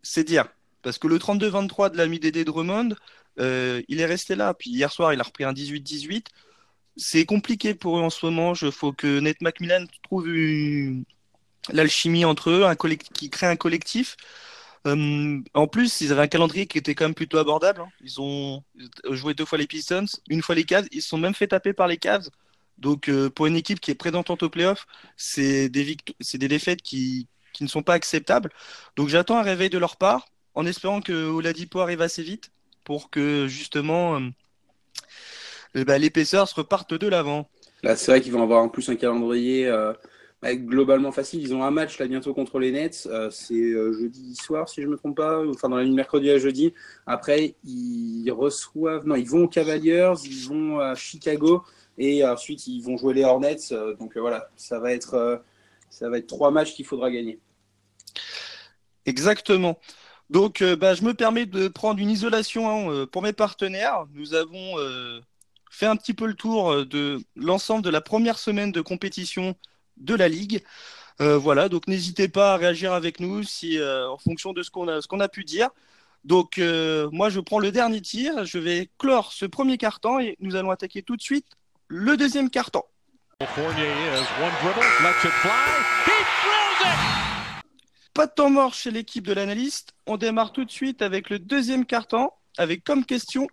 c'est 0.02 0.24
dire 0.24 0.46
parce 0.82 0.98
que 0.98 1.08
le 1.08 1.18
32-23 1.18 1.90
de 1.90 1.96
l'ami 1.96 2.18
Dédé 2.18 2.44
Drummond, 2.44 2.94
euh, 3.38 3.82
il 3.88 4.00
est 4.00 4.06
resté 4.06 4.34
là. 4.34 4.54
Puis 4.54 4.70
hier 4.70 4.90
soir, 4.90 5.12
il 5.12 5.20
a 5.20 5.22
repris 5.22 5.44
un 5.44 5.52
18-18. 5.52 6.26
C'est 6.96 7.24
compliqué 7.24 7.74
pour 7.74 7.98
eux 7.98 8.02
en 8.02 8.10
ce 8.10 8.24
moment. 8.26 8.54
Il 8.54 8.72
faut 8.72 8.92
que 8.92 9.20
Nate 9.20 9.40
McMillan 9.40 9.84
trouve 10.02 10.28
l'alchimie 11.72 12.24
entre 12.24 12.50
eux, 12.50 12.64
un 12.64 12.74
qui 12.74 13.30
crée 13.30 13.46
un 13.46 13.56
collectif. 13.56 14.16
Euh, 14.86 15.40
en 15.54 15.66
plus, 15.66 16.00
ils 16.00 16.12
avaient 16.12 16.22
un 16.22 16.28
calendrier 16.28 16.66
qui 16.66 16.78
était 16.78 16.94
quand 16.94 17.04
même 17.04 17.14
plutôt 17.14 17.38
abordable. 17.38 17.82
Hein. 17.82 17.88
Ils 18.02 18.20
ont 18.20 18.62
joué 19.10 19.34
deux 19.34 19.44
fois 19.44 19.58
les 19.58 19.66
Pistons, 19.66 20.06
une 20.28 20.42
fois 20.42 20.54
les 20.54 20.64
Cavs. 20.64 20.86
Ils 20.90 21.02
se 21.02 21.08
sont 21.08 21.18
même 21.18 21.34
fait 21.34 21.48
taper 21.48 21.72
par 21.72 21.86
les 21.86 21.98
Cavs. 21.98 22.28
Donc, 22.78 23.08
euh, 23.08 23.28
pour 23.28 23.46
une 23.46 23.56
équipe 23.56 23.80
qui 23.80 23.90
est 23.90 23.94
prédentante 23.94 24.42
au 24.42 24.48
playoff, 24.48 24.86
c'est 25.16 25.68
des, 25.68 25.96
défaites 26.34 26.80
qui... 26.80 27.28
ne 27.60 27.66
sont 27.66 27.82
pas 27.82 27.92
acceptables. 27.92 28.50
Donc, 28.96 29.08
j'attends 29.08 29.36
un 29.36 29.42
réveil 29.42 29.68
de 29.68 29.78
leur 29.78 29.96
part, 29.96 30.28
en 30.54 30.64
espérant 30.64 31.00
que 31.02 31.12
Oladipo 31.12 31.80
arrive 31.80 32.00
assez 32.00 32.22
vite 32.22 32.50
pour 32.84 33.10
que 33.10 33.46
justement 33.46 34.16
euh, 34.16 34.30
eh 35.74 35.84
ben, 35.84 36.00
l'épaisseur 36.00 36.48
se 36.48 36.54
reparte 36.54 36.94
de 36.94 37.06
l'avant. 37.06 37.50
Là, 37.82 37.96
c'est 37.96 38.10
vrai 38.12 38.20
qu'ils 38.22 38.32
vont 38.32 38.42
avoir 38.42 38.62
en 38.62 38.70
plus 38.70 38.88
un 38.88 38.96
calendrier 38.96 39.70
globalement 40.42 41.12
facile. 41.12 41.42
Ils 41.42 41.54
ont 41.54 41.62
un 41.62 41.70
match 41.70 41.98
là 41.98 42.06
bientôt 42.06 42.32
contre 42.32 42.58
les 42.58 42.72
Nets. 42.72 43.06
Euh, 43.10 43.30
c'est 43.30 43.54
euh, 43.54 43.92
jeudi 43.92 44.34
soir, 44.34 44.68
si 44.68 44.80
je 44.80 44.86
ne 44.86 44.92
me 44.92 44.96
trompe 44.96 45.16
pas, 45.16 45.46
enfin 45.46 45.68
dans 45.68 45.76
la 45.76 45.84
nuit 45.84 45.94
mercredi 45.94 46.30
à 46.30 46.38
jeudi. 46.38 46.72
Après, 47.06 47.54
ils 47.64 48.30
reçoivent, 48.30 49.06
non, 49.06 49.16
ils 49.16 49.28
vont 49.28 49.44
aux 49.44 49.48
Cavaliers, 49.48 50.12
ils 50.24 50.48
vont 50.48 50.78
à 50.78 50.94
Chicago 50.94 51.64
et 51.98 52.24
ensuite 52.24 52.66
ils 52.66 52.80
vont 52.80 52.96
jouer 52.96 53.14
les 53.14 53.24
Hornets. 53.24 53.72
Euh, 53.72 53.94
donc 53.96 54.16
voilà, 54.16 54.48
ça 54.56 54.78
va 54.78 54.92
être, 54.92 55.42
ça 55.90 56.08
va 56.08 56.18
être 56.18 56.26
trois 56.26 56.50
matchs 56.50 56.74
qu'il 56.74 56.86
faudra 56.86 57.10
gagner. 57.10 57.38
Exactement. 59.04 59.78
Donc, 60.30 60.62
bah, 60.62 60.94
je 60.94 61.02
me 61.02 61.12
permets 61.12 61.46
de 61.46 61.66
prendre 61.66 61.98
une 61.98 62.08
isolation 62.08 62.70
hein, 62.70 63.06
pour 63.06 63.20
mes 63.20 63.32
partenaires. 63.32 64.06
Nous 64.14 64.34
avons 64.34 64.76
fait 65.70 65.86
un 65.86 65.96
petit 65.96 66.14
peu 66.14 66.26
le 66.26 66.34
tour 66.34 66.86
de 66.86 67.18
l'ensemble 67.34 67.82
de 67.82 67.90
la 67.90 68.00
première 68.00 68.38
semaine 68.38 68.70
de 68.70 68.80
compétition 68.80 69.56
de 70.00 70.14
la 70.14 70.28
Ligue. 70.28 70.62
Euh, 71.20 71.36
voilà, 71.38 71.68
donc 71.68 71.86
n'hésitez 71.86 72.28
pas 72.28 72.54
à 72.54 72.56
réagir 72.56 72.92
avec 72.92 73.20
nous 73.20 73.42
si, 73.42 73.78
euh, 73.78 74.08
en 74.08 74.18
fonction 74.18 74.52
de 74.52 74.62
ce 74.62 74.70
qu'on 74.70 74.88
a, 74.88 75.24
a 75.24 75.28
pu 75.28 75.44
dire. 75.44 75.68
Donc 76.24 76.58
euh, 76.58 77.08
moi 77.12 77.30
je 77.30 77.40
prends 77.40 77.58
le 77.58 77.72
dernier 77.72 78.00
tir, 78.00 78.44
je 78.44 78.58
vais 78.58 78.90
clore 78.98 79.32
ce 79.32 79.46
premier 79.46 79.78
carton 79.78 80.18
et 80.18 80.36
nous 80.40 80.56
allons 80.56 80.70
attaquer 80.70 81.02
tout 81.02 81.16
de 81.16 81.22
suite 81.22 81.46
le 81.88 82.16
deuxième 82.16 82.50
carton. 82.50 82.82
Pas 88.12 88.26
de 88.26 88.32
temps 88.32 88.50
mort 88.50 88.74
chez 88.74 88.90
l'équipe 88.90 89.26
de 89.26 89.32
l'analyste. 89.32 89.94
On 90.06 90.16
démarre 90.16 90.52
tout 90.52 90.64
de 90.64 90.70
suite 90.70 91.00
avec 91.00 91.30
le 91.30 91.38
deuxième 91.38 91.86
carton, 91.86 92.30
avec 92.58 92.84
comme 92.84 93.04
question 93.04 93.46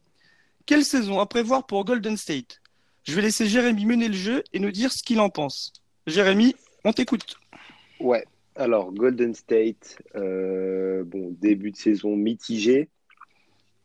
quelle 0.66 0.84
saison 0.84 1.20
à 1.22 1.26
prévoir 1.26 1.66
pour 1.66 1.86
Golden 1.86 2.18
State? 2.18 2.62
Je 3.04 3.16
vais 3.16 3.22
laisser 3.22 3.48
Jérémy 3.48 3.86
mener 3.86 4.10
le 4.10 4.14
jeu 4.14 4.44
et 4.52 4.60
nous 4.60 4.72
dire 4.72 4.92
ce 4.92 5.02
qu'il 5.02 5.22
en 5.22 5.30
pense. 5.30 5.72
Jérémy, 6.08 6.56
on 6.86 6.94
t'écoute. 6.94 7.36
Ouais, 8.00 8.24
alors 8.56 8.94
Golden 8.94 9.34
State, 9.34 10.02
euh, 10.16 11.04
bon, 11.04 11.36
début 11.42 11.72
de 11.72 11.76
saison 11.76 12.16
mitigé. 12.16 12.88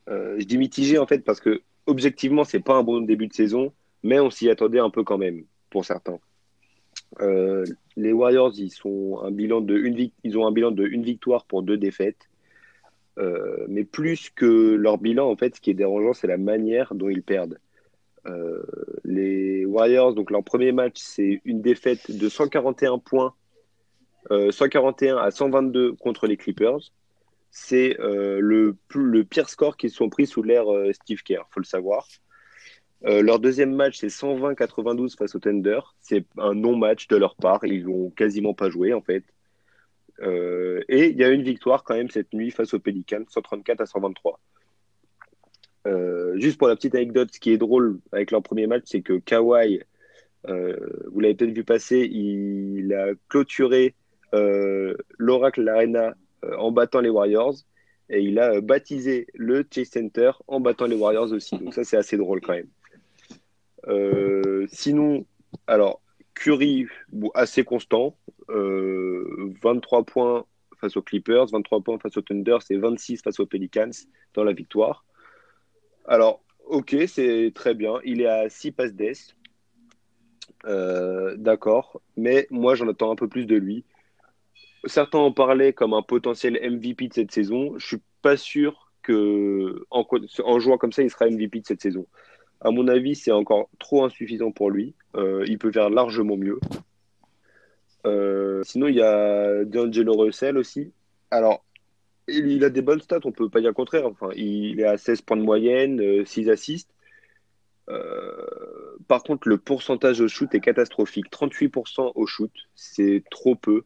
Euh, 0.09 0.37
je 0.39 0.45
dis 0.45 0.57
mitigé 0.57 0.99
en 0.99 1.07
fait 1.07 1.25
parce 1.25 1.41
que 1.41 1.63
objectivement, 1.87 2.45
c'est 2.45 2.61
pas 2.61 2.75
un 2.75 2.85
bon 2.85 3.01
début 3.01 3.27
de 3.27 3.33
saison, 3.33 3.73
mais 4.05 4.21
on 4.21 4.31
s'y 4.31 4.49
attendait 4.49 4.79
un 4.79 4.89
peu 4.89 5.03
quand 5.03 5.19
même 5.19 5.43
pour 5.69 5.85
certains. 5.85 6.21
Euh, 7.21 7.65
les 7.97 8.13
Warriors, 8.13 8.53
ils, 8.57 8.73
ont 8.85 9.21
un 9.21 9.33
bilan 9.33 9.61
de 9.61 9.77
une 9.77 11.03
victoire 11.03 11.45
pour 11.45 11.65
deux 11.65 11.77
défaites. 11.77 12.29
mais 13.69 13.83
plus 13.83 14.31
que 14.31 14.75
leur 14.75 14.99
bilan, 14.99 15.29
en 15.29 15.37
fait, 15.37 15.57
ce 15.57 15.61
qui 15.61 15.71
est 15.71 15.75
dérangeant, 15.75 16.13
c'est 16.13 16.29
la 16.29 16.39
manière 16.39 16.95
dont 16.95 17.09
ils 17.09 17.23
perdent. 17.23 17.59
Euh, 18.27 18.63
les 19.05 19.65
Warriors, 19.65 20.15
donc 20.15 20.31
leur 20.31 20.45
premier 20.45 20.73
match, 20.73 20.99
c'est 20.99 21.41
une 21.45 21.61
défaite 21.61 22.11
de 22.11 22.29
141 22.29 22.99
points, 22.99 23.35
141 24.31 25.17
euh, 25.17 25.21
à 25.21 25.31
122 25.31 25.95
contre 25.95 26.27
les 26.27 26.37
Clippers. 26.37 26.79
C'est 27.51 27.99
euh, 28.01 28.39
le, 28.41 29.25
pire 29.25 29.49
score 29.49 29.77
qu'ils 29.77 29.91
sont 29.91 30.09
pris 30.09 30.27
sous 30.27 30.43
l'ère 30.43 30.67
Steve 30.93 31.23
Kerr, 31.23 31.45
faut 31.51 31.61
le 31.61 31.65
savoir. 31.65 32.07
leur 33.03 33.41
deuxième 33.41 33.75
match, 33.75 33.99
c'est 33.99 34.07
120-92 34.09 35.17
face 35.17 35.35
au 35.35 35.39
Thunder. 35.39 35.81
C'est 36.01 36.25
un 36.39 36.55
non-match 36.55 37.09
de 37.09 37.17
leur 37.17 37.35
part. 37.37 37.65
Ils 37.65 37.87
n'ont 37.87 38.11
quasiment 38.11 38.55
pas 38.55 38.71
joué, 38.71 38.95
en 38.95 39.03
fait. 39.03 39.25
et 40.23 41.11
il 41.11 41.17
y 41.19 41.25
a 41.25 41.31
une 41.31 41.43
victoire 41.43 41.83
quand 41.85 41.95
même 41.95 42.11
cette 42.11 42.33
nuit 42.33 42.51
face 42.53 42.73
aux 42.75 42.79
Pelicans, 42.79 43.25
134 43.29 43.81
à 43.81 43.87
123. 43.87 44.41
Euh, 45.87 46.39
juste 46.39 46.59
pour 46.59 46.69
la 46.69 46.77
petite 46.77 46.95
anecdote, 46.95 47.31
ce 47.33 47.41
qui 47.41 47.51
est 47.51 47.59
drôle 47.59 47.99
avec 48.13 48.31
leur 48.31 48.43
premier 48.43 48.67
match, 48.67 48.85
c'est 48.87 49.03
que 49.03 49.19
Kawhi, 49.19 49.81
euh, 50.49 50.77
vous 51.11 51.21
l'avez 51.21 51.35
peut-être 51.35 51.55
vu 51.55 51.65
passer, 51.65 52.01
il 52.01 52.93
a 52.95 53.09
clôturé 53.29 53.95
euh, 54.35 54.95
l'Oracle 55.19 55.69
Arena 55.69 56.15
en 56.59 56.73
battant 56.73 57.01
les 57.01 57.11
Warriors 57.11 57.55
et 58.11 58.21
il 58.21 58.39
a 58.39 58.61
baptisé 58.61 59.27
le 59.35 59.65
Chase 59.71 59.91
Center 59.91 60.33
en 60.49 60.61
battant 60.61 60.87
les 60.87 60.97
Warriors 60.97 61.33
aussi. 61.33 61.59
Donc 61.59 61.75
ça, 61.75 61.85
c'est 61.85 61.97
assez 61.97 62.17
drôle 62.17 62.41
quand 62.41 62.55
même. 62.55 62.69
sinon, 64.69 65.25
alors, 65.67 66.01
Curry, 66.35 66.87
assez 67.35 67.65
constant, 67.65 68.17
23 68.49 70.05
points 70.05 70.45
face 70.81 70.97
aux 70.97 71.03
Clippers, 71.03 71.47
23 71.47 71.81
points 71.83 71.99
face 71.99 72.17
aux 72.17 72.23
Thunder, 72.23 72.59
c'est 72.61 72.77
26 72.77 73.23
face 73.23 73.39
aux 73.39 73.47
Pelicans 73.47 73.91
dans 74.35 74.43
la 74.43 74.53
victoire. 74.53 75.05
Alors, 76.07 76.43
ok, 76.67 76.97
c'est 77.07 77.53
très 77.55 77.75
bien. 77.75 77.95
Il 78.05 78.21
est 78.21 78.27
à 78.27 78.49
6 78.49 78.73
passes 78.73 78.95
d'ess. 78.95 79.35
Euh, 80.65 81.37
d'accord. 81.37 82.01
Mais 82.17 82.47
moi, 82.51 82.75
j'en 82.75 82.89
attends 82.89 83.13
un 83.13 83.17
peu 83.17 83.29
plus 83.29 83.47
de 83.47 83.57
lui. 83.57 83.85
Certains 84.85 85.19
en 85.19 85.33
parlaient 85.33 85.73
comme 85.73 85.95
un 85.95 86.03
potentiel 86.03 86.59
MVP 86.63 87.09
de 87.09 87.15
cette 87.15 87.33
saison. 87.33 87.79
Je 87.79 87.87
suis 87.87 88.03
pas 88.21 88.37
sûr 88.37 88.93
que 89.03 89.85
en, 89.91 90.59
jouant 90.59 90.79
comme 90.79 90.93
ça, 90.93 91.03
il 91.03 91.11
sera 91.11 91.27
MVP 91.27 91.61
de 91.61 91.67
cette 91.67 91.83
saison. 91.83 92.07
À 92.61 92.71
mon 92.71 92.87
avis, 92.89 93.17
c'est 93.17 93.33
encore 93.33 93.69
trop 93.79 94.05
insuffisant 94.05 94.53
pour 94.53 94.71
lui. 94.71 94.95
Euh, 95.17 95.45
il 95.49 95.59
peut 95.59 95.73
faire 95.73 95.91
largement 95.91 96.37
mieux. 96.37 96.61
Euh, 98.07 98.63
sinon, 98.65 98.89
il 98.89 98.97
y 98.97 99.03
a 99.03 99.65
D'Angelo 99.65 100.15
Russell 100.17 100.57
aussi. 100.59 100.93
Alors, 101.31 101.65
il 102.29 102.65
a 102.65 102.71
des 102.71 102.83
bonnes 102.83 103.01
stats, 103.01 103.21
on 103.25 103.33
peut 103.33 103.49
pas 103.49 103.61
dire 103.61 103.71
le 103.71 103.75
contraire. 103.75 104.07
Enfin, 104.07 104.29
il 104.37 104.81
est 104.81 104.85
à 104.85 104.97
16 104.97 105.23
points 105.23 105.37
de 105.37 105.43
moyenne, 105.43 106.25
6 106.25 106.49
euh, 106.49 106.53
assists. 106.53 106.91
Euh, 107.89 108.97
par 109.09 109.23
contre, 109.23 109.49
le 109.49 109.59
pourcentage 109.59 110.21
au 110.21 110.29
shoot 110.29 110.55
est 110.55 110.61
catastrophique. 110.61 111.31
38% 111.31 112.13
au 112.15 112.27
shoot, 112.27 112.51
c'est 112.75 113.25
trop 113.31 113.55
peu. 113.55 113.83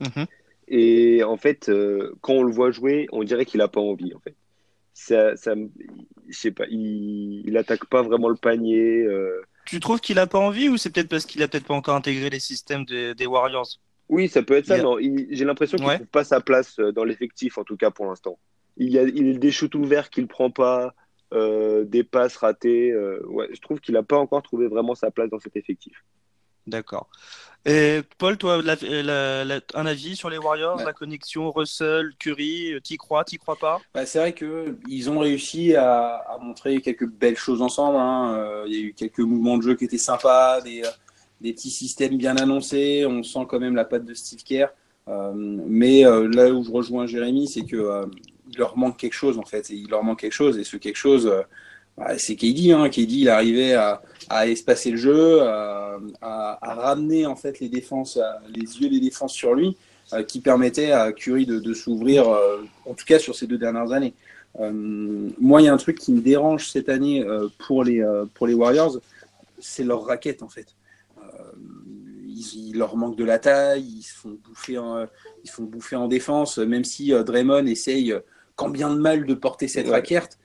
Mhm. 0.00 0.26
Et 0.68 1.24
en 1.24 1.36
fait, 1.36 1.68
euh, 1.68 2.14
quand 2.20 2.34
on 2.34 2.42
le 2.42 2.52
voit 2.52 2.70
jouer, 2.70 3.06
on 3.12 3.24
dirait 3.24 3.44
qu'il 3.44 3.58
n'a 3.58 3.68
pas 3.68 3.80
envie. 3.80 4.14
En 4.14 4.20
fait, 4.20 4.34
ça, 4.92 5.36
ça 5.36 5.54
je 6.28 6.38
sais 6.38 6.52
pas, 6.52 6.64
il, 6.70 7.42
il 7.46 7.56
attaque 7.56 7.86
pas 7.86 8.02
vraiment 8.02 8.28
le 8.28 8.36
panier. 8.36 9.06
Tu 9.66 9.80
trouves 9.80 10.00
qu'il 10.00 10.18
a 10.18 10.26
pas 10.26 10.38
envie 10.38 10.68
ou 10.68 10.76
c'est 10.76 10.90
peut-être 10.90 11.08
parce 11.08 11.24
qu'il 11.24 11.42
a 11.42 11.48
peut-être 11.48 11.66
pas 11.66 11.74
encore 11.74 11.96
intégré 11.96 12.28
les 12.28 12.40
systèmes 12.40 12.84
des 12.84 13.26
Warriors? 13.26 13.78
Oui, 14.08 14.28
ça 14.28 14.42
peut 14.42 14.54
être 14.54 14.66
ça. 14.66 14.76
J'ai 15.30 15.44
l'impression 15.44 15.78
qu'il 15.78 15.86
ne 15.86 15.94
trouve 15.94 16.06
pas 16.06 16.24
sa 16.24 16.40
place 16.40 16.78
euh, 16.78 16.92
dans 16.92 17.04
l'effectif, 17.04 17.58
en 17.58 17.64
tout 17.64 17.76
cas 17.76 17.90
pour 17.90 18.06
l'instant. 18.06 18.38
Il 18.76 18.90
y 18.90 18.98
a, 18.98 19.02
il 19.02 19.38
des 19.38 19.50
shoots 19.50 19.74
ouverts 19.74 20.10
qu'il 20.10 20.24
ne 20.24 20.28
prend 20.28 20.50
pas, 20.50 20.94
euh, 21.32 21.84
des 21.84 22.04
passes 22.04 22.36
ratées. 22.36 22.90
Euh, 22.90 23.22
ouais, 23.26 23.48
je 23.52 23.60
trouve 23.60 23.80
qu'il 23.80 23.94
n'a 23.94 24.02
pas 24.02 24.16
encore 24.18 24.42
trouvé 24.42 24.66
vraiment 24.68 24.94
sa 24.94 25.10
place 25.10 25.30
dans 25.30 25.38
cet 25.38 25.56
effectif. 25.56 26.04
D'accord. 26.66 27.10
Et 27.66 28.00
Paul, 28.18 28.38
toi, 28.38 28.62
la- 28.62 28.76
la- 29.02 29.44
la- 29.44 29.60
un 29.74 29.86
avis 29.86 30.16
sur 30.16 30.30
les 30.30 30.38
Warriors, 30.38 30.78
Ouais. 30.78 30.84
la 30.84 30.92
connexion 30.94 31.50
Russell, 31.50 32.10
Curry, 32.18 32.74
t'y 32.82 32.96
crois, 32.96 33.22
t'y 33.24 33.36
crois 33.38 33.56
pas? 33.56 33.80
Bah, 33.94 34.06
c'est 34.06 34.18
vrai 34.18 34.34
qu'ils 34.34 35.10
ont 35.10 35.18
réussi 35.18 35.74
à, 35.76 36.16
à 36.16 36.38
montrer 36.38 36.80
quelques 36.80 37.06
belles 37.06 37.36
choses 37.36 37.60
ensemble. 37.62 37.98
hein. 37.98 38.34
Euh, 38.36 38.64
Il 38.66 38.72
y 38.74 38.76
a 38.76 38.80
eu 38.80 38.94
quelques 38.94 39.20
mouvements 39.20 39.58
de 39.58 39.62
jeu 39.62 39.74
qui 39.76 39.84
étaient 39.84 39.98
sympas, 39.98 40.60
des, 40.62 40.82
euh, 40.82 40.88
des 41.44 41.52
petits 41.52 41.70
systèmes 41.70 42.16
bien 42.16 42.36
annoncés. 42.36 43.04
On 43.06 43.22
sent 43.22 43.46
quand 43.48 43.60
même 43.60 43.76
la 43.76 43.84
patte 43.84 44.04
de 44.04 44.14
Steve 44.14 44.42
Kerr. 44.42 44.68
Euh, 45.08 45.32
mais 45.34 46.06
euh, 46.06 46.26
là 46.26 46.50
où 46.50 46.64
je 46.64 46.70
rejoins 46.70 47.06
Jérémy, 47.06 47.46
c'est 47.46 47.66
que 47.66 47.76
euh, 47.76 48.06
leur 48.56 48.78
manque 48.78 48.96
quelque 48.96 49.12
chose 49.12 49.38
en 49.38 49.44
fait. 49.44 49.70
Et 49.70 49.74
il 49.74 49.90
leur 49.90 50.02
manque 50.02 50.20
quelque 50.20 50.32
chose. 50.32 50.58
Et 50.58 50.64
ce 50.64 50.78
quelque 50.78 50.96
chose, 50.96 51.30
bah, 51.98 52.16
c'est 52.16 52.34
KD. 52.34 52.72
Hein. 52.72 52.88
KD, 52.88 53.12
il 53.12 53.28
arrivait 53.28 53.74
à, 53.74 54.00
espacer 54.46 54.90
le 54.90 54.96
jeu, 54.96 55.42
à, 55.42 55.98
ramener 56.62 57.26
en 57.26 57.36
fait 57.36 57.60
les 57.60 57.68
défenses, 57.68 58.18
les 58.48 58.80
yeux 58.80 58.88
des 58.88 59.00
défenses 59.00 59.34
sur 59.34 59.54
lui, 59.54 59.76
qui 60.26 60.40
permettait 60.40 60.92
à 60.92 61.12
Curry 61.12 61.44
de, 61.44 61.74
s'ouvrir, 61.74 62.26
en 62.86 62.94
tout 62.94 63.04
cas 63.04 63.18
sur 63.18 63.34
ces 63.34 63.46
deux 63.46 63.58
dernières 63.58 63.92
années. 63.92 64.14
Moi, 64.58 65.60
il 65.60 65.66
y 65.66 65.68
a 65.68 65.74
un 65.74 65.76
truc 65.76 65.98
qui 65.98 66.12
me 66.12 66.20
dérange 66.20 66.70
cette 66.70 66.88
année 66.88 67.24
pour 67.58 67.84
les 67.84 68.54
Warriors, 68.54 68.98
c'est 69.60 69.84
leur 69.84 70.06
raquette 70.06 70.42
en 70.42 70.48
fait. 70.48 70.74
Euh, 71.34 71.52
ils- 72.26 72.68
il 72.70 72.78
leur 72.78 72.96
manque 72.96 73.16
de 73.16 73.24
la 73.24 73.38
taille, 73.38 73.82
ils 73.84 74.02
se 74.02 74.14
font 74.14 74.36
bouffer 74.44 74.78
en, 74.78 75.06
ils 75.44 75.50
font 75.50 75.64
bouffer 75.64 75.96
en 75.96 76.08
défense, 76.08 76.58
même 76.58 76.84
si 76.84 77.12
euh, 77.12 77.22
Draymond 77.22 77.66
essaye 77.66 78.12
euh, 78.12 78.20
quand 78.56 78.68
bien 78.68 78.90
de 78.94 78.98
mal 79.00 79.24
de 79.26 79.34
porter 79.34 79.68
cette 79.68 79.86
Ouais. 79.86 79.92
raquette. 79.92 80.38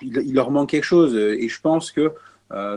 il, 0.00 0.16
il 0.24 0.34
leur 0.34 0.50
manque 0.50 0.70
quelque 0.70 0.84
chose 0.84 1.14
et 1.14 1.46
je 1.48 1.60
pense 1.60 1.92
que 1.92 2.12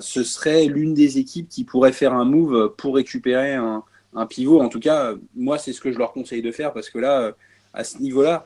ce 0.02 0.24
serait 0.24 0.66
l'une 0.66 0.94
des 0.94 1.18
équipes 1.18 1.48
qui 1.48 1.64
pourrait 1.64 1.94
faire 1.94 2.14
un 2.14 2.26
move 2.26 2.74
pour 2.76 2.96
récupérer 2.96 3.54
un, 3.54 3.84
un 4.16 4.26
pivot. 4.26 4.60
En 4.60 4.68
tout 4.68 4.80
cas, 4.82 5.14
moi, 5.36 5.58
c'est 5.58 5.72
ce 5.72 5.80
que 5.80 5.92
je 5.92 5.98
leur 5.98 6.12
conseille 6.12 6.42
de 6.42 6.52
faire 6.52 6.74
parce 6.74 6.90
que 6.90 6.98
là, 7.00 7.32
à 7.74 7.84
ce 7.86 8.00
niveau-là, 8.00 8.46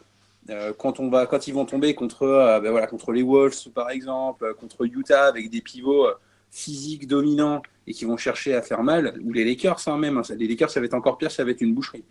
quand, 0.77 0.99
on 0.99 1.09
va, 1.09 1.25
quand 1.25 1.47
ils 1.47 1.53
vont 1.55 1.65
tomber 1.65 1.95
contre, 1.95 2.59
ben 2.61 2.69
voilà, 2.69 2.85
contre 2.85 3.11
les 3.13 3.23
Wolves, 3.23 3.69
par 3.73 3.89
exemple, 3.89 4.53
contre 4.59 4.85
Utah, 4.85 5.25
avec 5.25 5.49
des 5.49 5.61
pivots 5.61 6.07
physiques 6.51 7.07
dominants 7.07 7.61
et 7.87 7.93
qui 7.93 8.05
vont 8.05 8.17
chercher 8.17 8.55
à 8.55 8.61
faire 8.61 8.83
mal, 8.83 9.19
ou 9.23 9.33
les 9.33 9.43
Lakers 9.45 9.87
hein, 9.87 9.97
même, 9.97 10.17
hein, 10.17 10.23
ça- 10.23 10.35
les 10.35 10.47
Lakers, 10.47 10.69
ça 10.71 10.79
va 10.79 10.85
être 10.85 10.93
encore 10.93 11.17
pire, 11.17 11.31
ça 11.31 11.43
va 11.43 11.51
être 11.51 11.61
une 11.61 11.73
boucherie. 11.73 12.05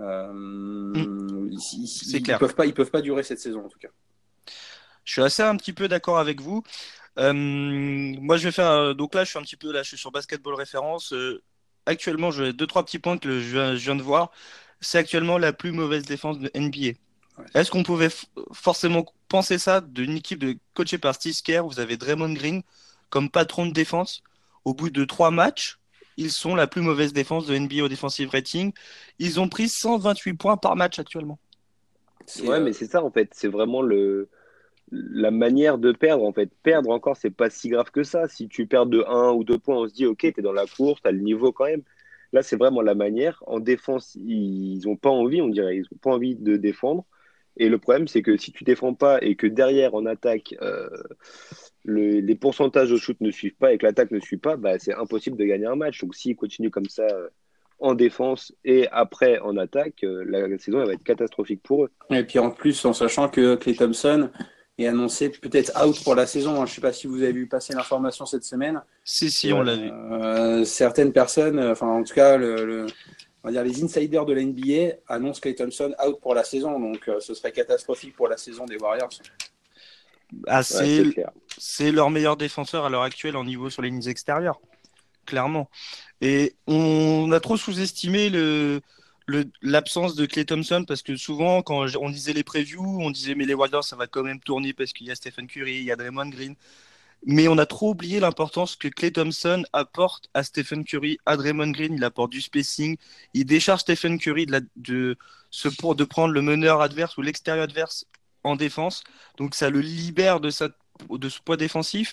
Euh, 0.00 0.92
ils, 1.50 1.58
ils- 1.74 2.16
ils 2.16 2.22
clair. 2.22 2.38
peuvent 2.38 2.54
pas, 2.54 2.66
ils 2.66 2.74
peuvent 2.74 2.90
pas 2.90 3.00
durer 3.00 3.22
cette 3.22 3.38
saison 3.40 3.64
en 3.64 3.68
tout 3.68 3.78
cas. 3.78 3.88
Je 5.04 5.12
suis 5.12 5.22
assez 5.22 5.42
un 5.42 5.56
petit 5.56 5.72
peu 5.72 5.86
d'accord 5.88 6.18
avec 6.18 6.40
vous. 6.40 6.62
Euh, 7.18 7.32
moi, 7.32 8.36
je 8.36 8.44
vais 8.44 8.52
faire. 8.52 8.70
euh, 8.70 8.94
Donc 8.94 9.14
là, 9.14 9.24
je 9.24 9.30
suis 9.30 9.38
un 9.38 9.42
petit 9.42 9.56
peu 9.56 9.72
là, 9.72 9.82
je 9.82 9.88
suis 9.88 9.98
sur 9.98 10.10
Basketball 10.10 10.54
Référence. 10.54 11.12
Euh, 11.12 11.42
actuellement, 11.86 12.30
j'ai 12.30 12.52
deux 12.52 12.66
trois 12.66 12.84
petits 12.84 12.98
points 12.98 13.18
que 13.18 13.40
je 13.40 13.52
viens, 13.52 13.76
je 13.76 13.92
de 13.92 14.02
voir. 14.02 14.30
C'est 14.80 14.98
actuellement 14.98 15.38
la 15.38 15.52
plus 15.52 15.72
mauvaise 15.72 16.04
défense 16.04 16.38
de 16.38 16.50
NBA. 16.54 16.98
Ouais. 17.38 17.44
Est-ce 17.54 17.70
qu'on 17.70 17.82
pouvait 17.82 18.10
forcément 18.52 19.04
penser 19.28 19.58
ça 19.58 19.80
d'une 19.80 20.16
équipe 20.16 20.38
de 20.38 20.56
coachée 20.74 20.98
par 20.98 21.14
Steve 21.14 21.40
Kerr? 21.42 21.64
Vous 21.66 21.80
avez 21.80 21.96
Draymond 21.96 22.32
Green 22.32 22.62
comme 23.10 23.30
patron 23.30 23.66
de 23.66 23.72
défense. 23.72 24.22
Au 24.64 24.74
bout 24.74 24.90
de 24.90 25.04
trois 25.04 25.30
matchs, 25.30 25.78
ils 26.16 26.30
sont 26.30 26.54
la 26.54 26.66
plus 26.66 26.80
mauvaise 26.80 27.12
défense 27.12 27.46
de 27.46 27.56
NBA 27.56 27.84
au 27.84 27.88
defensive 27.88 28.30
rating. 28.30 28.72
Ils 29.18 29.40
ont 29.40 29.48
pris 29.48 29.68
128 29.68 30.34
points 30.34 30.56
par 30.56 30.76
match 30.76 30.98
actuellement. 30.98 31.38
Ouais, 32.44 32.60
mais 32.60 32.72
c'est 32.72 32.86
ça 32.86 33.04
en 33.04 33.10
fait. 33.10 33.30
C'est 33.32 33.48
vraiment 33.48 33.82
le 33.82 34.28
la 34.90 35.30
manière 35.30 35.78
de 35.78 35.92
perdre 35.92 36.24
en 36.24 36.32
fait. 36.32 36.50
Perdre 36.62 36.90
encore, 36.90 37.16
c'est 37.16 37.30
pas 37.30 37.50
si 37.50 37.68
grave 37.68 37.90
que 37.90 38.02
ça. 38.02 38.28
Si 38.28 38.48
tu 38.48 38.66
perds 38.66 38.86
de 38.86 39.04
1 39.06 39.32
ou 39.32 39.44
2 39.44 39.58
points, 39.58 39.76
on 39.76 39.88
se 39.88 39.94
dit 39.94 40.06
ok, 40.06 40.20
t'es 40.20 40.42
dans 40.42 40.52
la 40.52 40.66
course, 40.66 41.00
t'as 41.02 41.10
le 41.10 41.20
niveau 41.20 41.52
quand 41.52 41.66
même. 41.66 41.82
Là, 42.32 42.42
c'est 42.42 42.56
vraiment 42.56 42.82
la 42.82 42.94
manière. 42.94 43.42
En 43.46 43.60
défense, 43.60 44.16
ils 44.16 44.88
ont 44.88 44.96
pas 44.96 45.10
envie, 45.10 45.40
on 45.40 45.48
dirait, 45.48 45.76
ils 45.76 45.86
ont 45.92 45.98
pas 46.00 46.10
envie 46.10 46.34
de 46.34 46.56
défendre. 46.56 47.04
Et 47.56 47.68
le 47.68 47.78
problème, 47.78 48.08
c'est 48.08 48.22
que 48.22 48.36
si 48.36 48.52
tu 48.52 48.64
défends 48.64 48.94
pas 48.94 49.22
et 49.22 49.36
que 49.36 49.46
derrière 49.46 49.94
en 49.94 50.06
attaque, 50.06 50.56
euh, 50.60 50.88
le- 51.84 52.20
les 52.20 52.34
pourcentages 52.34 52.90
au 52.92 52.96
shoot 52.98 53.16
ne 53.20 53.30
suivent 53.30 53.56
pas 53.56 53.72
et 53.72 53.78
que 53.78 53.86
l'attaque 53.86 54.10
ne 54.10 54.20
suit 54.20 54.36
pas, 54.38 54.56
bah, 54.56 54.78
c'est 54.78 54.94
impossible 54.94 55.36
de 55.36 55.44
gagner 55.44 55.66
un 55.66 55.76
match. 55.76 56.00
Donc 56.00 56.14
s'ils 56.14 56.36
continuent 56.36 56.70
comme 56.70 56.88
ça 56.88 57.02
euh, 57.02 57.28
en 57.80 57.94
défense 57.94 58.54
et 58.64 58.88
après 58.90 59.38
en 59.40 59.56
attaque, 59.56 60.04
euh, 60.04 60.24
la 60.26 60.58
saison 60.58 60.80
elle 60.80 60.86
va 60.86 60.92
être 60.94 61.02
catastrophique 61.04 61.62
pour 61.62 61.84
eux. 61.84 61.90
Et 62.10 62.22
puis 62.24 62.38
en 62.38 62.50
plus, 62.50 62.84
en 62.84 62.92
sachant 62.92 63.28
que 63.28 63.56
Clay 63.56 63.74
Thompson 63.74 64.30
est 64.78 64.86
annoncé 64.86 65.28
peut-être 65.30 65.72
out 65.84 66.02
pour 66.02 66.14
la 66.14 66.26
saison. 66.26 66.52
hein. 66.52 66.66
Je 66.66 66.72
ne 66.72 66.74
sais 66.76 66.80
pas 66.80 66.92
si 66.92 67.06
vous 67.06 67.22
avez 67.22 67.32
vu 67.32 67.46
passer 67.46 67.74
l'information 67.74 68.26
cette 68.26 68.44
semaine. 68.44 68.80
Si, 69.04 69.30
si, 69.30 69.52
on 69.52 69.62
l'a 69.62 69.76
vu. 69.76 69.88
Euh, 69.90 70.64
certaines 70.64 71.12
personnes, 71.12 71.60
enfin 71.60 71.86
en 71.86 72.02
tout 72.02 72.14
cas, 72.14 72.36
le, 72.36 72.64
le- 72.64 72.86
on 73.42 73.48
va 73.48 73.52
dire 73.52 73.62
les 73.62 73.84
insiders 73.84 74.24
de 74.24 74.32
la 74.32 74.42
NBA 74.42 74.94
annoncent 75.06 75.40
Clay 75.40 75.54
Thompson 75.54 75.94
out 76.04 76.18
pour 76.20 76.34
la 76.34 76.44
saison. 76.44 76.80
Donc 76.80 77.06
euh, 77.08 77.20
ce 77.20 77.34
serait 77.34 77.52
catastrophique 77.52 78.16
pour 78.16 78.26
la 78.28 78.36
saison 78.38 78.64
des 78.64 78.76
Warriors. 78.78 79.10
Ah, 80.46 80.62
c'est 80.62 81.92
leur 81.92 82.10
meilleur 82.10 82.36
défenseur 82.36 82.84
à 82.84 82.90
l'heure 82.90 83.02
actuelle 83.02 83.36
en 83.36 83.44
niveau 83.44 83.70
sur 83.70 83.82
les 83.82 83.90
lignes 83.90 84.08
extérieures, 84.08 84.60
clairement. 85.26 85.70
Et 86.20 86.56
on 86.66 87.30
a 87.32 87.40
trop 87.40 87.56
sous-estimé 87.56 88.30
le, 88.30 88.80
l'absence 89.62 90.16
de 90.16 90.26
Clay 90.26 90.44
Thompson 90.44 90.84
parce 90.86 91.02
que 91.02 91.16
souvent, 91.16 91.62
quand 91.62 91.86
on 91.96 92.10
disait 92.10 92.32
les 92.34 92.44
previews, 92.44 93.00
on 93.02 93.10
disait 93.10 93.34
mais 93.34 93.46
les 93.46 93.54
Warriors, 93.54 93.84
ça 93.84 93.96
va 93.96 94.06
quand 94.06 94.22
même 94.24 94.40
tourner 94.40 94.72
parce 94.74 94.92
qu'il 94.92 95.06
y 95.08 95.10
a 95.10 95.14
Stephen 95.16 95.46
Curry, 95.46 95.78
il 95.78 95.84
y 95.84 95.92
a 95.92 95.96
Draymond 95.96 96.28
Green. 96.30 96.54
Mais 97.26 97.48
on 97.48 97.58
a 97.58 97.66
trop 97.66 97.90
oublié 97.90 98.20
l'importance 98.20 98.76
que 98.76 98.88
Clay 98.88 99.10
Thompson 99.12 99.64
apporte 99.72 100.28
à 100.34 100.42
Stephen 100.44 100.84
Curry, 100.84 101.18
à 101.26 101.36
Draymond 101.36 101.70
Green. 101.70 101.94
Il 101.94 102.04
apporte 102.04 102.30
du 102.32 102.42
spacing. 102.42 102.96
Il 103.34 103.46
décharge 103.46 103.80
Stephen 103.80 104.18
Curry 104.18 104.46
de, 104.46 104.52
la- 104.52 104.60
de 105.94 106.04
prendre 106.04 106.34
le 106.34 106.42
meneur 106.42 106.82
adverse 106.82 107.16
ou 107.16 107.22
l'extérieur 107.22 107.64
adverse 107.64 108.06
en 108.44 108.56
défense. 108.56 109.02
Donc 109.38 109.54
ça 109.54 109.70
le 109.70 109.80
libère 109.80 110.40
de, 110.40 110.50
sa, 110.50 110.68
de 111.10 111.28
ce 111.28 111.40
poids 111.40 111.56
défensif. 111.56 112.12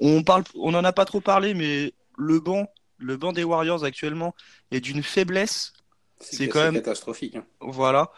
On 0.00 0.22
parle, 0.22 0.44
on 0.54 0.70
n'en 0.72 0.84
a 0.84 0.92
pas 0.92 1.04
trop 1.04 1.20
parlé, 1.20 1.54
mais 1.54 1.92
le 2.16 2.40
banc, 2.40 2.68
le 2.98 3.16
banc 3.16 3.32
des 3.32 3.44
Warriors 3.44 3.84
actuellement 3.84 4.34
est 4.70 4.80
d'une 4.80 5.02
faiblesse. 5.02 5.72
C'est 6.20 6.48
quand 6.48 6.62
même- 6.62 6.74
catastrophique. 6.74 7.34
hein. 7.36 7.44
Voilà. 7.60 8.10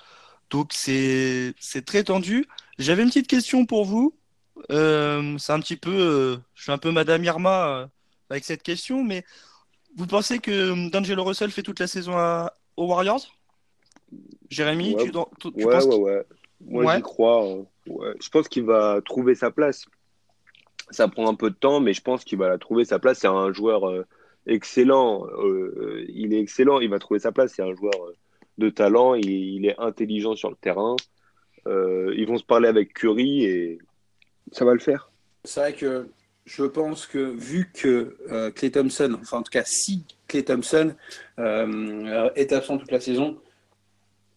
Donc 0.51 0.73
c'est 0.75 1.55
très 1.87 2.05
tendu. 2.05 2.47
J'avais 2.79 3.03
une 3.03 3.09
petite 3.09 3.27
question 3.29 3.65
pour 3.67 3.85
vous. 3.87 4.15
Euh, 4.71 5.37
c'est 5.39 5.53
un 5.53 5.61
petit 5.61 5.77
peu, 5.77 5.91
euh, 5.91 6.37
je 6.55 6.63
suis 6.65 6.73
un 6.73 6.79
peu 6.79 6.91
Madame 6.93 7.25
Irma 7.25 7.67
euh, 7.69 7.87
avec 8.31 8.45
cette 8.45 8.63
question, 8.63 9.03
mais 9.03 9.25
vous 9.97 10.07
pensez 10.07 10.39
que 10.39 10.91
D'Angelo 10.91 11.25
Russell 11.25 11.51
fait 11.51 11.63
toute 11.63 11.81
la 11.81 11.87
saison 11.87 12.17
à- 12.17 12.53
aux 12.77 12.87
Warriors? 12.87 13.27
Jérémy, 14.51 14.95
Ouais. 14.95 15.05
tu, 15.05 15.11
tu- 15.11 15.53
tu 15.53 15.65
Ouais, 15.65 15.73
penses 15.75 15.85
ouais, 15.87 15.97
ouais. 15.97 16.25
Moi, 16.67 16.85
Ouais. 16.85 16.97
j'y 16.97 17.03
crois. 17.03 17.45
Ouais. 17.87 18.15
Je 18.21 18.29
pense 18.31 18.49
qu'il 18.49 18.65
va 18.65 19.01
trouver 19.05 19.35
sa 19.35 19.51
place. 19.51 19.85
Ça 20.91 21.09
prend 21.09 21.29
un 21.29 21.35
peu 21.35 21.51
de 21.51 21.55
temps, 21.57 21.81
mais 21.81 21.93
je 21.93 22.03
pense 22.03 22.25
qu'il 22.25 22.39
va 22.39 22.49
la 22.49 22.59
trouver 22.59 22.85
sa 22.85 22.99
place. 22.99 23.19
C'est 23.21 23.27
un 23.27 23.53
joueur 23.53 23.89
euh, 23.89 24.05
excellent. 24.47 25.27
Euh, 25.39 26.05
il 26.09 26.35
est 26.35 26.41
excellent. 26.41 26.81
Il 26.81 26.91
va 26.91 26.99
trouver 26.99 27.21
sa 27.21 27.33
place. 27.33 27.53
C'est 27.55 27.63
un 27.63 27.75
joueur 27.75 27.95
euh, 28.07 28.15
de 28.59 28.69
talent. 28.71 29.15
Il, 29.15 29.31
il 29.31 29.67
est 29.67 29.79
intelligent 29.79 30.35
sur 30.37 30.51
le 30.51 30.57
terrain. 30.57 30.97
Euh, 31.67 32.13
ils 32.17 32.27
vont 32.27 32.37
se 32.37 32.45
parler 32.45 32.69
avec 32.69 32.93
Curry 32.93 33.45
et 33.45 33.79
ça 34.53 34.65
va 34.67 34.75
le 34.75 34.81
faire. 34.81 35.11
C'est 35.45 35.61
vrai 35.61 35.73
que 35.73 36.07
je 36.45 36.65
pense 36.65 37.07
que 37.07 37.19
vu 37.19 37.71
que 37.73 38.17
euh, 38.31 38.51
Clay 38.51 38.71
Thompson, 38.71 39.17
enfin 39.21 39.39
en 39.39 39.43
tout 39.43 39.51
cas 39.51 39.63
si 39.65 40.05
Clay 40.29 40.45
Thompson 40.45 40.95
euh, 41.39 42.29
est 42.37 42.53
absent 42.53 42.77
toute 42.77 42.91
la 42.93 43.01
saison, 43.01 43.39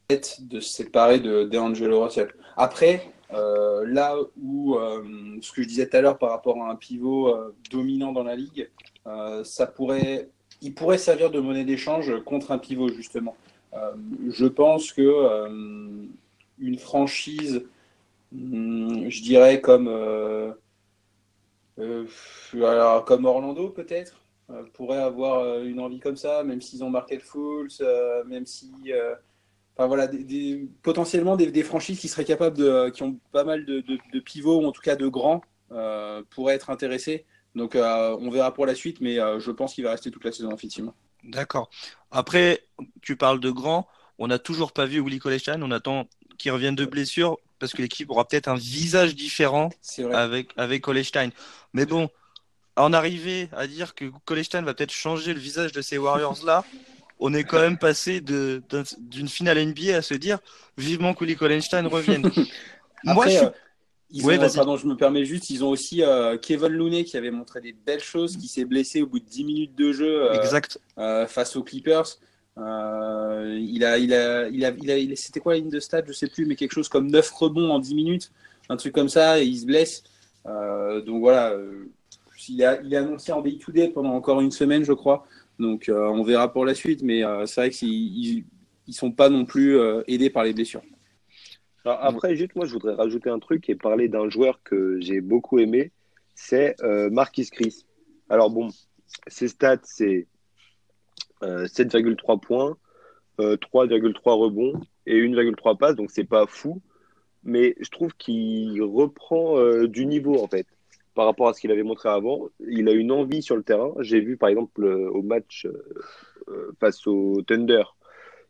de 0.09 0.61
se 0.61 0.69
séparer 0.69 1.19
de 1.19 1.43
d'Angelo 1.43 2.05
Russell. 2.05 2.33
Après, 2.55 3.11
euh, 3.33 3.85
là 3.85 4.15
où 4.41 4.75
euh, 4.75 5.03
ce 5.41 5.51
que 5.51 5.61
je 5.61 5.67
disais 5.67 5.89
tout 5.89 5.97
à 5.97 6.01
l'heure 6.01 6.17
par 6.17 6.29
rapport 6.29 6.63
à 6.63 6.71
un 6.71 6.75
pivot 6.75 7.27
euh, 7.27 7.53
dominant 7.69 8.13
dans 8.13 8.23
la 8.23 8.35
ligue, 8.35 8.69
ça 9.43 9.67
pourrait, 9.67 10.29
il 10.61 10.73
pourrait 10.73 10.97
servir 10.97 11.29
de 11.29 11.39
monnaie 11.39 11.65
d'échange 11.65 12.13
contre 12.23 12.51
un 12.51 12.57
pivot 12.57 12.89
justement. 12.89 13.35
Je 14.29 14.45
pense 14.45 14.91
que 14.91 15.47
une 16.59 16.77
franchise, 16.77 17.65
hum, 18.33 19.09
je 19.09 19.21
dirais 19.21 19.61
comme 19.61 19.87
alors, 22.53 23.05
comme 23.05 23.25
Orlando, 23.25 23.69
peut-être, 23.69 24.19
pourrait 24.73 25.01
avoir 25.01 25.61
une 25.63 25.79
envie 25.79 25.99
comme 25.99 26.17
ça, 26.17 26.43
même 26.43 26.61
s'ils 26.61 26.83
ont 26.83 26.91
le 26.91 27.19
Fools, 27.19 27.69
même 28.25 28.45
si. 28.45 28.71
Enfin 29.77 29.87
voilà, 29.87 30.07
des, 30.07 30.23
des- 30.23 30.67
potentiellement 30.81 31.35
des, 31.35 31.51
des 31.51 31.63
franchises 31.63 31.99
qui 31.99 32.07
seraient 32.07 32.25
capables 32.25 32.57
de. 32.57 32.89
qui 32.89 33.03
ont 33.03 33.19
pas 33.31 33.43
mal 33.43 33.65
de, 33.65 33.81
de- 33.81 33.99
de 34.11 34.19
pivots, 34.19 34.61
ou 34.61 34.65
en 34.65 34.71
tout 34.71 34.81
cas 34.81 34.95
de 34.95 35.07
grands, 35.07 35.41
euh, 35.71 36.23
pourraient 36.31 36.55
être 36.55 36.69
intéressés. 36.69 37.25
Donc 37.55 37.75
euh, 37.75 38.17
on 38.19 38.29
verra 38.29 38.53
pour 38.53 38.65
la 38.65 38.75
suite, 38.75 39.01
mais 39.01 39.19
euh, 39.19 39.39
je 39.39 39.51
pense 39.51 39.73
qu'il 39.73 39.83
va 39.83 39.91
rester 39.91 40.11
toute 40.11 40.25
la 40.25 40.31
saison, 40.31 40.51
effectivement. 40.53 40.95
D'accord. 41.23 41.69
Après, 42.11 42.63
tu 43.01 43.15
parles 43.17 43.39
de 43.39 43.49
grand. 43.51 43.87
On 44.19 44.27
n'a 44.27 44.39
toujours 44.39 44.71
pas 44.71 44.85
vu 44.85 44.99
Willy 44.99 45.19
Colestan. 45.19 45.61
On 45.61 45.71
attend 45.71 46.07
qu'il 46.37 46.51
revienne 46.51 46.75
de 46.75 46.85
blessure 46.85 47.37
parce 47.59 47.73
que 47.73 47.81
l'équipe 47.81 48.09
aura 48.09 48.27
peut-être 48.27 48.47
un 48.47 48.55
visage 48.55 49.15
différent 49.15 49.69
avec, 50.13 50.51
avec 50.57 50.81
Colestein. 50.83 51.29
Mais 51.73 51.85
bon, 51.85 52.09
en 52.75 52.93
arriver 52.93 53.49
à 53.53 53.65
dire 53.67 53.95
que 53.95 54.05
Colestein 54.25 54.61
va 54.61 54.73
peut-être 54.75 54.91
changer 54.91 55.33
le 55.33 55.39
visage 55.39 55.71
de 55.71 55.81
ces 55.81 55.97
Warriors-là, 55.97 56.63
on 57.19 57.33
est 57.33 57.43
quand 57.43 57.59
même 57.59 57.77
passé 57.77 58.21
d'une 58.21 59.27
finale 59.27 59.57
NBA 59.59 59.97
à 59.97 60.01
se 60.01 60.13
dire 60.13 60.39
vivement 60.77 61.13
que 61.13 61.23
Willy 61.25 61.35
Colestein 61.35 61.87
revienne. 61.87 62.23
Moi, 63.03 63.25
je 63.27 63.31
suis- 63.31 63.45
euh, 63.45 63.49
ils 64.09 64.25
Ouais, 64.25 64.37
ont- 64.39 64.49
pardon, 64.55 64.77
je 64.77 64.87
me 64.87 64.95
permets 64.95 65.25
juste, 65.25 65.49
ils 65.49 65.63
ont 65.65 65.69
aussi 65.69 66.03
euh, 66.03 66.37
Kevin 66.37 66.69
Looney 66.69 67.03
qui 67.03 67.17
avait 67.17 67.31
montré 67.31 67.59
des 67.61 67.73
belles 67.73 68.03
choses, 68.03 68.37
qui 68.37 68.47
s'est 68.47 68.65
blessé 68.65 69.01
au 69.01 69.07
bout 69.07 69.19
de 69.19 69.25
10 69.25 69.43
minutes 69.43 69.75
de 69.75 69.91
jeu 69.91 70.23
euh, 70.31 70.33
Exact. 70.33 70.79
euh, 70.97 71.27
face 71.27 71.55
aux 71.55 71.63
Clippers. 71.63 72.07
Euh, 72.57 73.57
il 73.59 73.83
a, 73.83 73.97
il 73.97 74.13
a, 74.13 74.47
il 74.49 74.65
a, 74.65 74.69
il 74.71 75.11
a, 75.11 75.15
c'était 75.15 75.39
quoi 75.39 75.53
la 75.53 75.59
ligne 75.59 75.69
de 75.69 75.79
stade 75.79 76.05
Je 76.07 76.13
sais 76.13 76.27
plus, 76.27 76.45
mais 76.45 76.55
quelque 76.55 76.71
chose 76.73 76.89
comme 76.89 77.07
9 77.11 77.29
rebonds 77.31 77.69
en 77.69 77.79
10 77.79 77.93
minutes, 77.95 78.31
un 78.69 78.77
truc 78.77 78.93
comme 78.93 79.09
ça, 79.09 79.39
et 79.39 79.45
il 79.45 79.59
se 79.59 79.65
blesse. 79.65 80.03
Euh, 80.47 81.01
donc 81.01 81.19
voilà, 81.19 81.51
euh, 81.51 81.85
il, 82.49 82.63
a, 82.63 82.81
il 82.81 82.93
est 82.93 82.97
annoncé 82.97 83.31
en 83.31 83.41
day 83.41 83.57
to 83.57 83.71
day 83.71 83.89
pendant 83.89 84.13
encore 84.13 84.41
une 84.41 84.51
semaine, 84.51 84.83
je 84.83 84.93
crois. 84.93 85.27
Donc 85.59 85.89
euh, 85.89 86.07
on 86.07 86.23
verra 86.23 86.51
pour 86.51 86.65
la 86.65 86.75
suite, 86.75 87.01
mais 87.01 87.23
euh, 87.23 87.45
c'est 87.45 87.61
vrai 87.61 87.69
qu'ils 87.69 87.89
ils, 87.89 88.45
ils 88.87 88.93
sont 88.93 89.11
pas 89.11 89.29
non 89.29 89.45
plus 89.45 89.77
euh, 89.77 90.03
aidés 90.07 90.29
par 90.29 90.43
les 90.43 90.53
blessures. 90.53 90.83
Alors, 91.85 91.99
après, 92.03 92.35
juste 92.35 92.55
moi, 92.55 92.65
je 92.65 92.73
voudrais 92.73 92.95
rajouter 92.95 93.29
un 93.29 93.39
truc 93.39 93.69
et 93.69 93.75
parler 93.75 94.09
d'un 94.09 94.29
joueur 94.29 94.61
que 94.63 94.99
j'ai 94.99 95.21
beaucoup 95.21 95.59
aimé, 95.59 95.93
c'est 96.35 96.75
Marquis 97.11 97.49
Chris. 97.49 97.85
Alors 98.29 98.49
bon, 98.49 98.67
ses 99.27 99.47
stats, 99.47 99.79
c'est 99.83 100.27
euh, 101.43 101.65
7,3 101.65 102.41
points, 102.41 102.77
euh, 103.39 103.55
3,3 103.55 104.37
rebonds 104.37 104.81
et 105.05 105.15
1,3 105.21 105.77
passes, 105.77 105.95
donc 105.95 106.11
c'est 106.11 106.25
pas 106.25 106.45
fou, 106.45 106.81
mais 107.43 107.73
je 107.79 107.89
trouve 107.89 108.13
qu'il 108.15 108.81
reprend 108.81 109.57
du 109.85 110.05
niveau 110.05 110.43
en 110.43 110.47
fait 110.47 110.67
par 111.17 111.25
rapport 111.25 111.47
à 111.47 111.53
ce 111.53 111.61
qu'il 111.61 111.71
avait 111.71 111.81
montré 111.81 112.09
avant. 112.09 112.47
Il 112.59 112.87
a 112.87 112.91
une 112.91 113.11
envie 113.11 113.41
sur 113.41 113.55
le 113.55 113.63
terrain. 113.63 113.91
J'ai 114.01 114.19
vu 114.19 114.37
par 114.37 114.49
exemple 114.49 114.85
au 114.85 115.23
match 115.23 115.65
euh, 115.65 115.83
euh, 116.49 116.71
face 116.79 117.07
au 117.07 117.41
Thunder, 117.41 117.81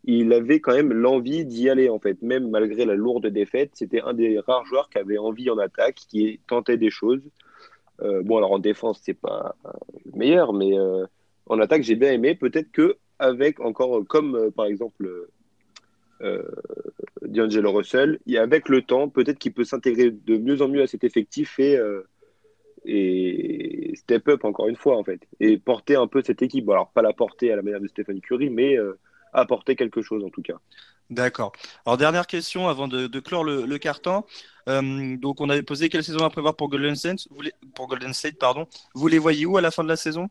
il 0.03 0.34
avait 0.34 0.60
quand 0.60 0.73
même 0.73 0.91
l'envie 0.91 1.45
d'y 1.45 1.69
aller 1.69 1.88
en 1.88 1.97
fait, 1.97 2.21
même 2.21 2.49
malgré 2.49 2.84
la 2.84 2.95
lourde 2.95 3.27
défaite. 3.27 3.71
C'était 3.73 4.01
un 4.01 4.13
des 4.13 4.39
rares 4.39 4.65
joueurs 4.65 4.89
qui 4.89 4.97
avait 4.97 5.17
envie 5.17 5.49
en 5.49 5.58
attaque, 5.58 5.95
qui 5.95 6.41
tentait 6.45 6.75
des 6.75 6.89
choses. 6.89 7.21
Euh, 8.01 8.21
bon, 8.21 8.36
alors 8.36 8.51
en 8.51 8.60
défense, 8.60 8.99
c'est 9.01 9.13
pas 9.13 9.56
le 10.03 10.12
meilleur, 10.19 10.51
mais 10.51 10.73
en 11.45 11.60
attaque, 11.62 11.84
j'ai 11.84 11.95
bien 11.95 12.12
aimé. 12.12 12.36
Peut-être 12.36 12.69
que 12.73 12.97
avec 13.17 13.62
encore, 13.62 14.06
comme 14.10 14.51
par 14.51 14.65
exemple 14.65 15.30
D'Angelo 17.21 17.71
Russell, 17.71 18.19
et 18.27 18.38
avec 18.38 18.67
le 18.67 18.82
temps, 18.82 19.08
peut-être 19.08 19.39
qu'il 19.39 19.53
peut 19.53 19.63
s'intégrer 19.63 20.12
de 20.12 20.38
mieux 20.38 20.62
en 20.62 20.67
mieux 20.67 20.82
à 20.82 20.88
cet 20.88 21.06
effectif 21.06 21.60
et 21.60 21.80
et 22.88 23.93
step 23.95 24.28
up 24.30 24.45
encore 24.45 24.67
une 24.67 24.76
fois 24.76 24.97
en 24.97 25.04
fait 25.04 25.21
et 25.39 25.58
porter 25.58 25.95
un 25.95 26.08
peu 26.08 26.23
cette 26.23 26.41
équipe. 26.41 26.65
Bon, 26.65 26.73
alors 26.73 26.89
pas 26.91 27.02
la 27.02 27.13
porter 27.13 27.52
à 27.52 27.56
la 27.56 27.62
manière 27.62 27.82
de 27.82 27.88
Stephen 27.88 28.19
Curry, 28.21 28.50
mais 28.50 28.78
euh, 28.78 28.97
apporter 29.34 29.76
quelque 29.76 30.02
chose 30.02 30.23
en 30.23 30.30
tout 30.30 30.41
cas. 30.41 30.56
D'accord. 31.10 31.54
Alors, 31.86 31.97
dernière 31.97 32.28
question 32.28 32.67
avant 32.67 32.89
de, 32.89 33.08
de 33.08 33.19
clore 33.21 33.45
le, 33.45 33.65
le 33.65 33.78
carton. 33.78 34.23
Euh, 34.67 35.15
donc, 35.15 35.39
on 35.39 35.50
avait 35.50 35.63
posé 35.63 35.88
quelle 35.88 36.04
saison 36.04 36.26
à 36.26 36.30
prévoir 36.30 36.56
pour 36.58 36.67
Golden 36.67 36.95
State, 36.95 37.28
vous 37.30 37.41
les- 37.41 37.54
pour 37.76 37.88
Golden 37.88 38.13
State, 38.13 38.38
pardon. 38.38 38.67
Vous 38.93 39.08
les 39.08 39.17
voyez 39.17 39.45
où 39.45 39.56
à 39.56 39.62
la 39.62 39.71
fin 39.71 39.84
de 39.84 39.88
la 39.88 39.95
saison? 39.95 40.28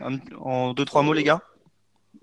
En 0.00 0.74
deux, 0.74 0.84
trois 0.84 1.02
mots, 1.02 1.12
les 1.12 1.22
gars? 1.22 1.42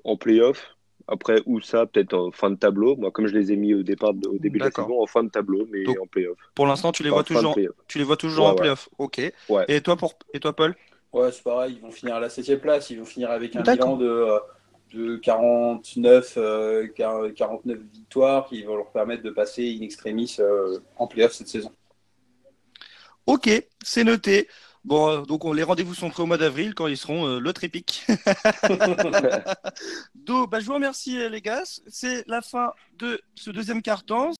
En 0.03 0.17
playoff. 0.17 0.72
Après, 1.07 1.41
où 1.45 1.59
ça, 1.61 1.85
peut-être 1.85 2.13
en 2.13 2.31
fin 2.31 2.49
de 2.49 2.55
tableau. 2.55 2.95
Moi, 2.95 3.11
comme 3.11 3.27
je 3.27 3.33
les 3.35 3.51
ai 3.51 3.55
mis 3.57 3.73
au 3.73 3.83
départ, 3.83 4.11
au 4.11 4.37
début 4.37 4.59
de 4.59 4.63
la 4.63 4.71
saison, 4.71 5.01
en 5.01 5.05
fin 5.05 5.23
de 5.23 5.29
tableau, 5.29 5.67
mais 5.69 5.83
Donc, 5.83 5.99
en 6.01 6.07
playoff. 6.07 6.37
Pour 6.55 6.65
l'instant, 6.65 6.91
tu 6.91 7.03
les 7.03 7.09
Enfin, 7.09 7.15
vois 7.17 7.23
toujours, 7.23 7.53
playoff. 7.53 7.75
tu 7.87 7.97
les 7.97 8.03
vois 8.03 8.17
toujours 8.17 8.45
Ouais, 8.45 8.51
en 8.51 8.53
ouais. 8.53 8.61
playoff. 8.61 8.89
Ok. 8.97 9.21
Ouais. 9.49 9.65
Et 9.67 9.81
toi, 9.81 9.97
pour, 9.97 10.13
et 10.33 10.39
toi, 10.39 10.53
Paul? 10.55 10.75
Ouais, 11.11 11.31
c'est 11.31 11.43
pareil, 11.43 11.75
ils 11.75 11.81
vont 11.81 11.91
finir 11.91 12.15
à 12.15 12.19
la 12.19 12.29
7 12.29 12.55
place, 12.61 12.89
ils 12.89 12.97
vont 12.99 13.05
finir 13.05 13.29
avec 13.31 13.55
un 13.55 13.61
bilan 13.61 13.97
de, 13.97 14.05
euh, 14.07 14.39
de 14.93 15.17
49, 15.17 16.33
euh, 16.37 16.87
49 16.87 17.77
victoires 17.93 18.47
qui 18.47 18.63
vont 18.63 18.75
leur 18.77 18.91
permettre 18.91 19.21
de 19.23 19.29
passer 19.29 19.77
in 19.79 19.83
extremis 19.83 20.35
euh, 20.39 20.79
en 20.97 21.05
playoff 21.07 21.33
cette 21.33 21.47
saison. 21.49 21.71
Ok, 23.25 23.49
c'est 23.83 24.03
noté. 24.03 24.47
Bon, 24.85 25.09
euh, 25.09 25.21
donc 25.21 25.45
on- 25.45 25.53
les 25.53 25.63
rendez-vous 25.63 25.93
sont 25.93 26.09
prêts 26.09 26.23
au 26.23 26.25
mois 26.25 26.37
d'avril 26.37 26.73
quand 26.75 26.87
ils 26.87 26.97
seront 26.97 27.25
euh, 27.25 27.39
le 27.39 27.53
trépic. 27.53 28.05
Donc, 30.15 30.49
bah, 30.49 30.59
je 30.59 30.65
vous 30.65 30.73
remercie 30.73 31.17
euh, 31.21 31.29
les 31.29 31.41
gars. 31.41 31.63
C'est 31.87 32.23
la 32.27 32.41
fin 32.41 32.71
de 32.99 33.21
ce 33.35 33.49
deuxième 33.49 33.81
carton. 33.81 34.31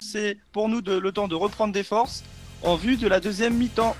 C'est 0.00 0.38
pour 0.52 0.68
nous 0.68 0.80
de- 0.82 0.98
le 0.98 1.12
temps 1.12 1.28
de 1.28 1.34
reprendre 1.34 1.72
des 1.72 1.84
forces 1.84 2.22
en 2.62 2.76
vue 2.76 2.96
de 2.96 3.06
la 3.08 3.20
deuxième 3.20 3.54
mi-temps. 3.54 3.96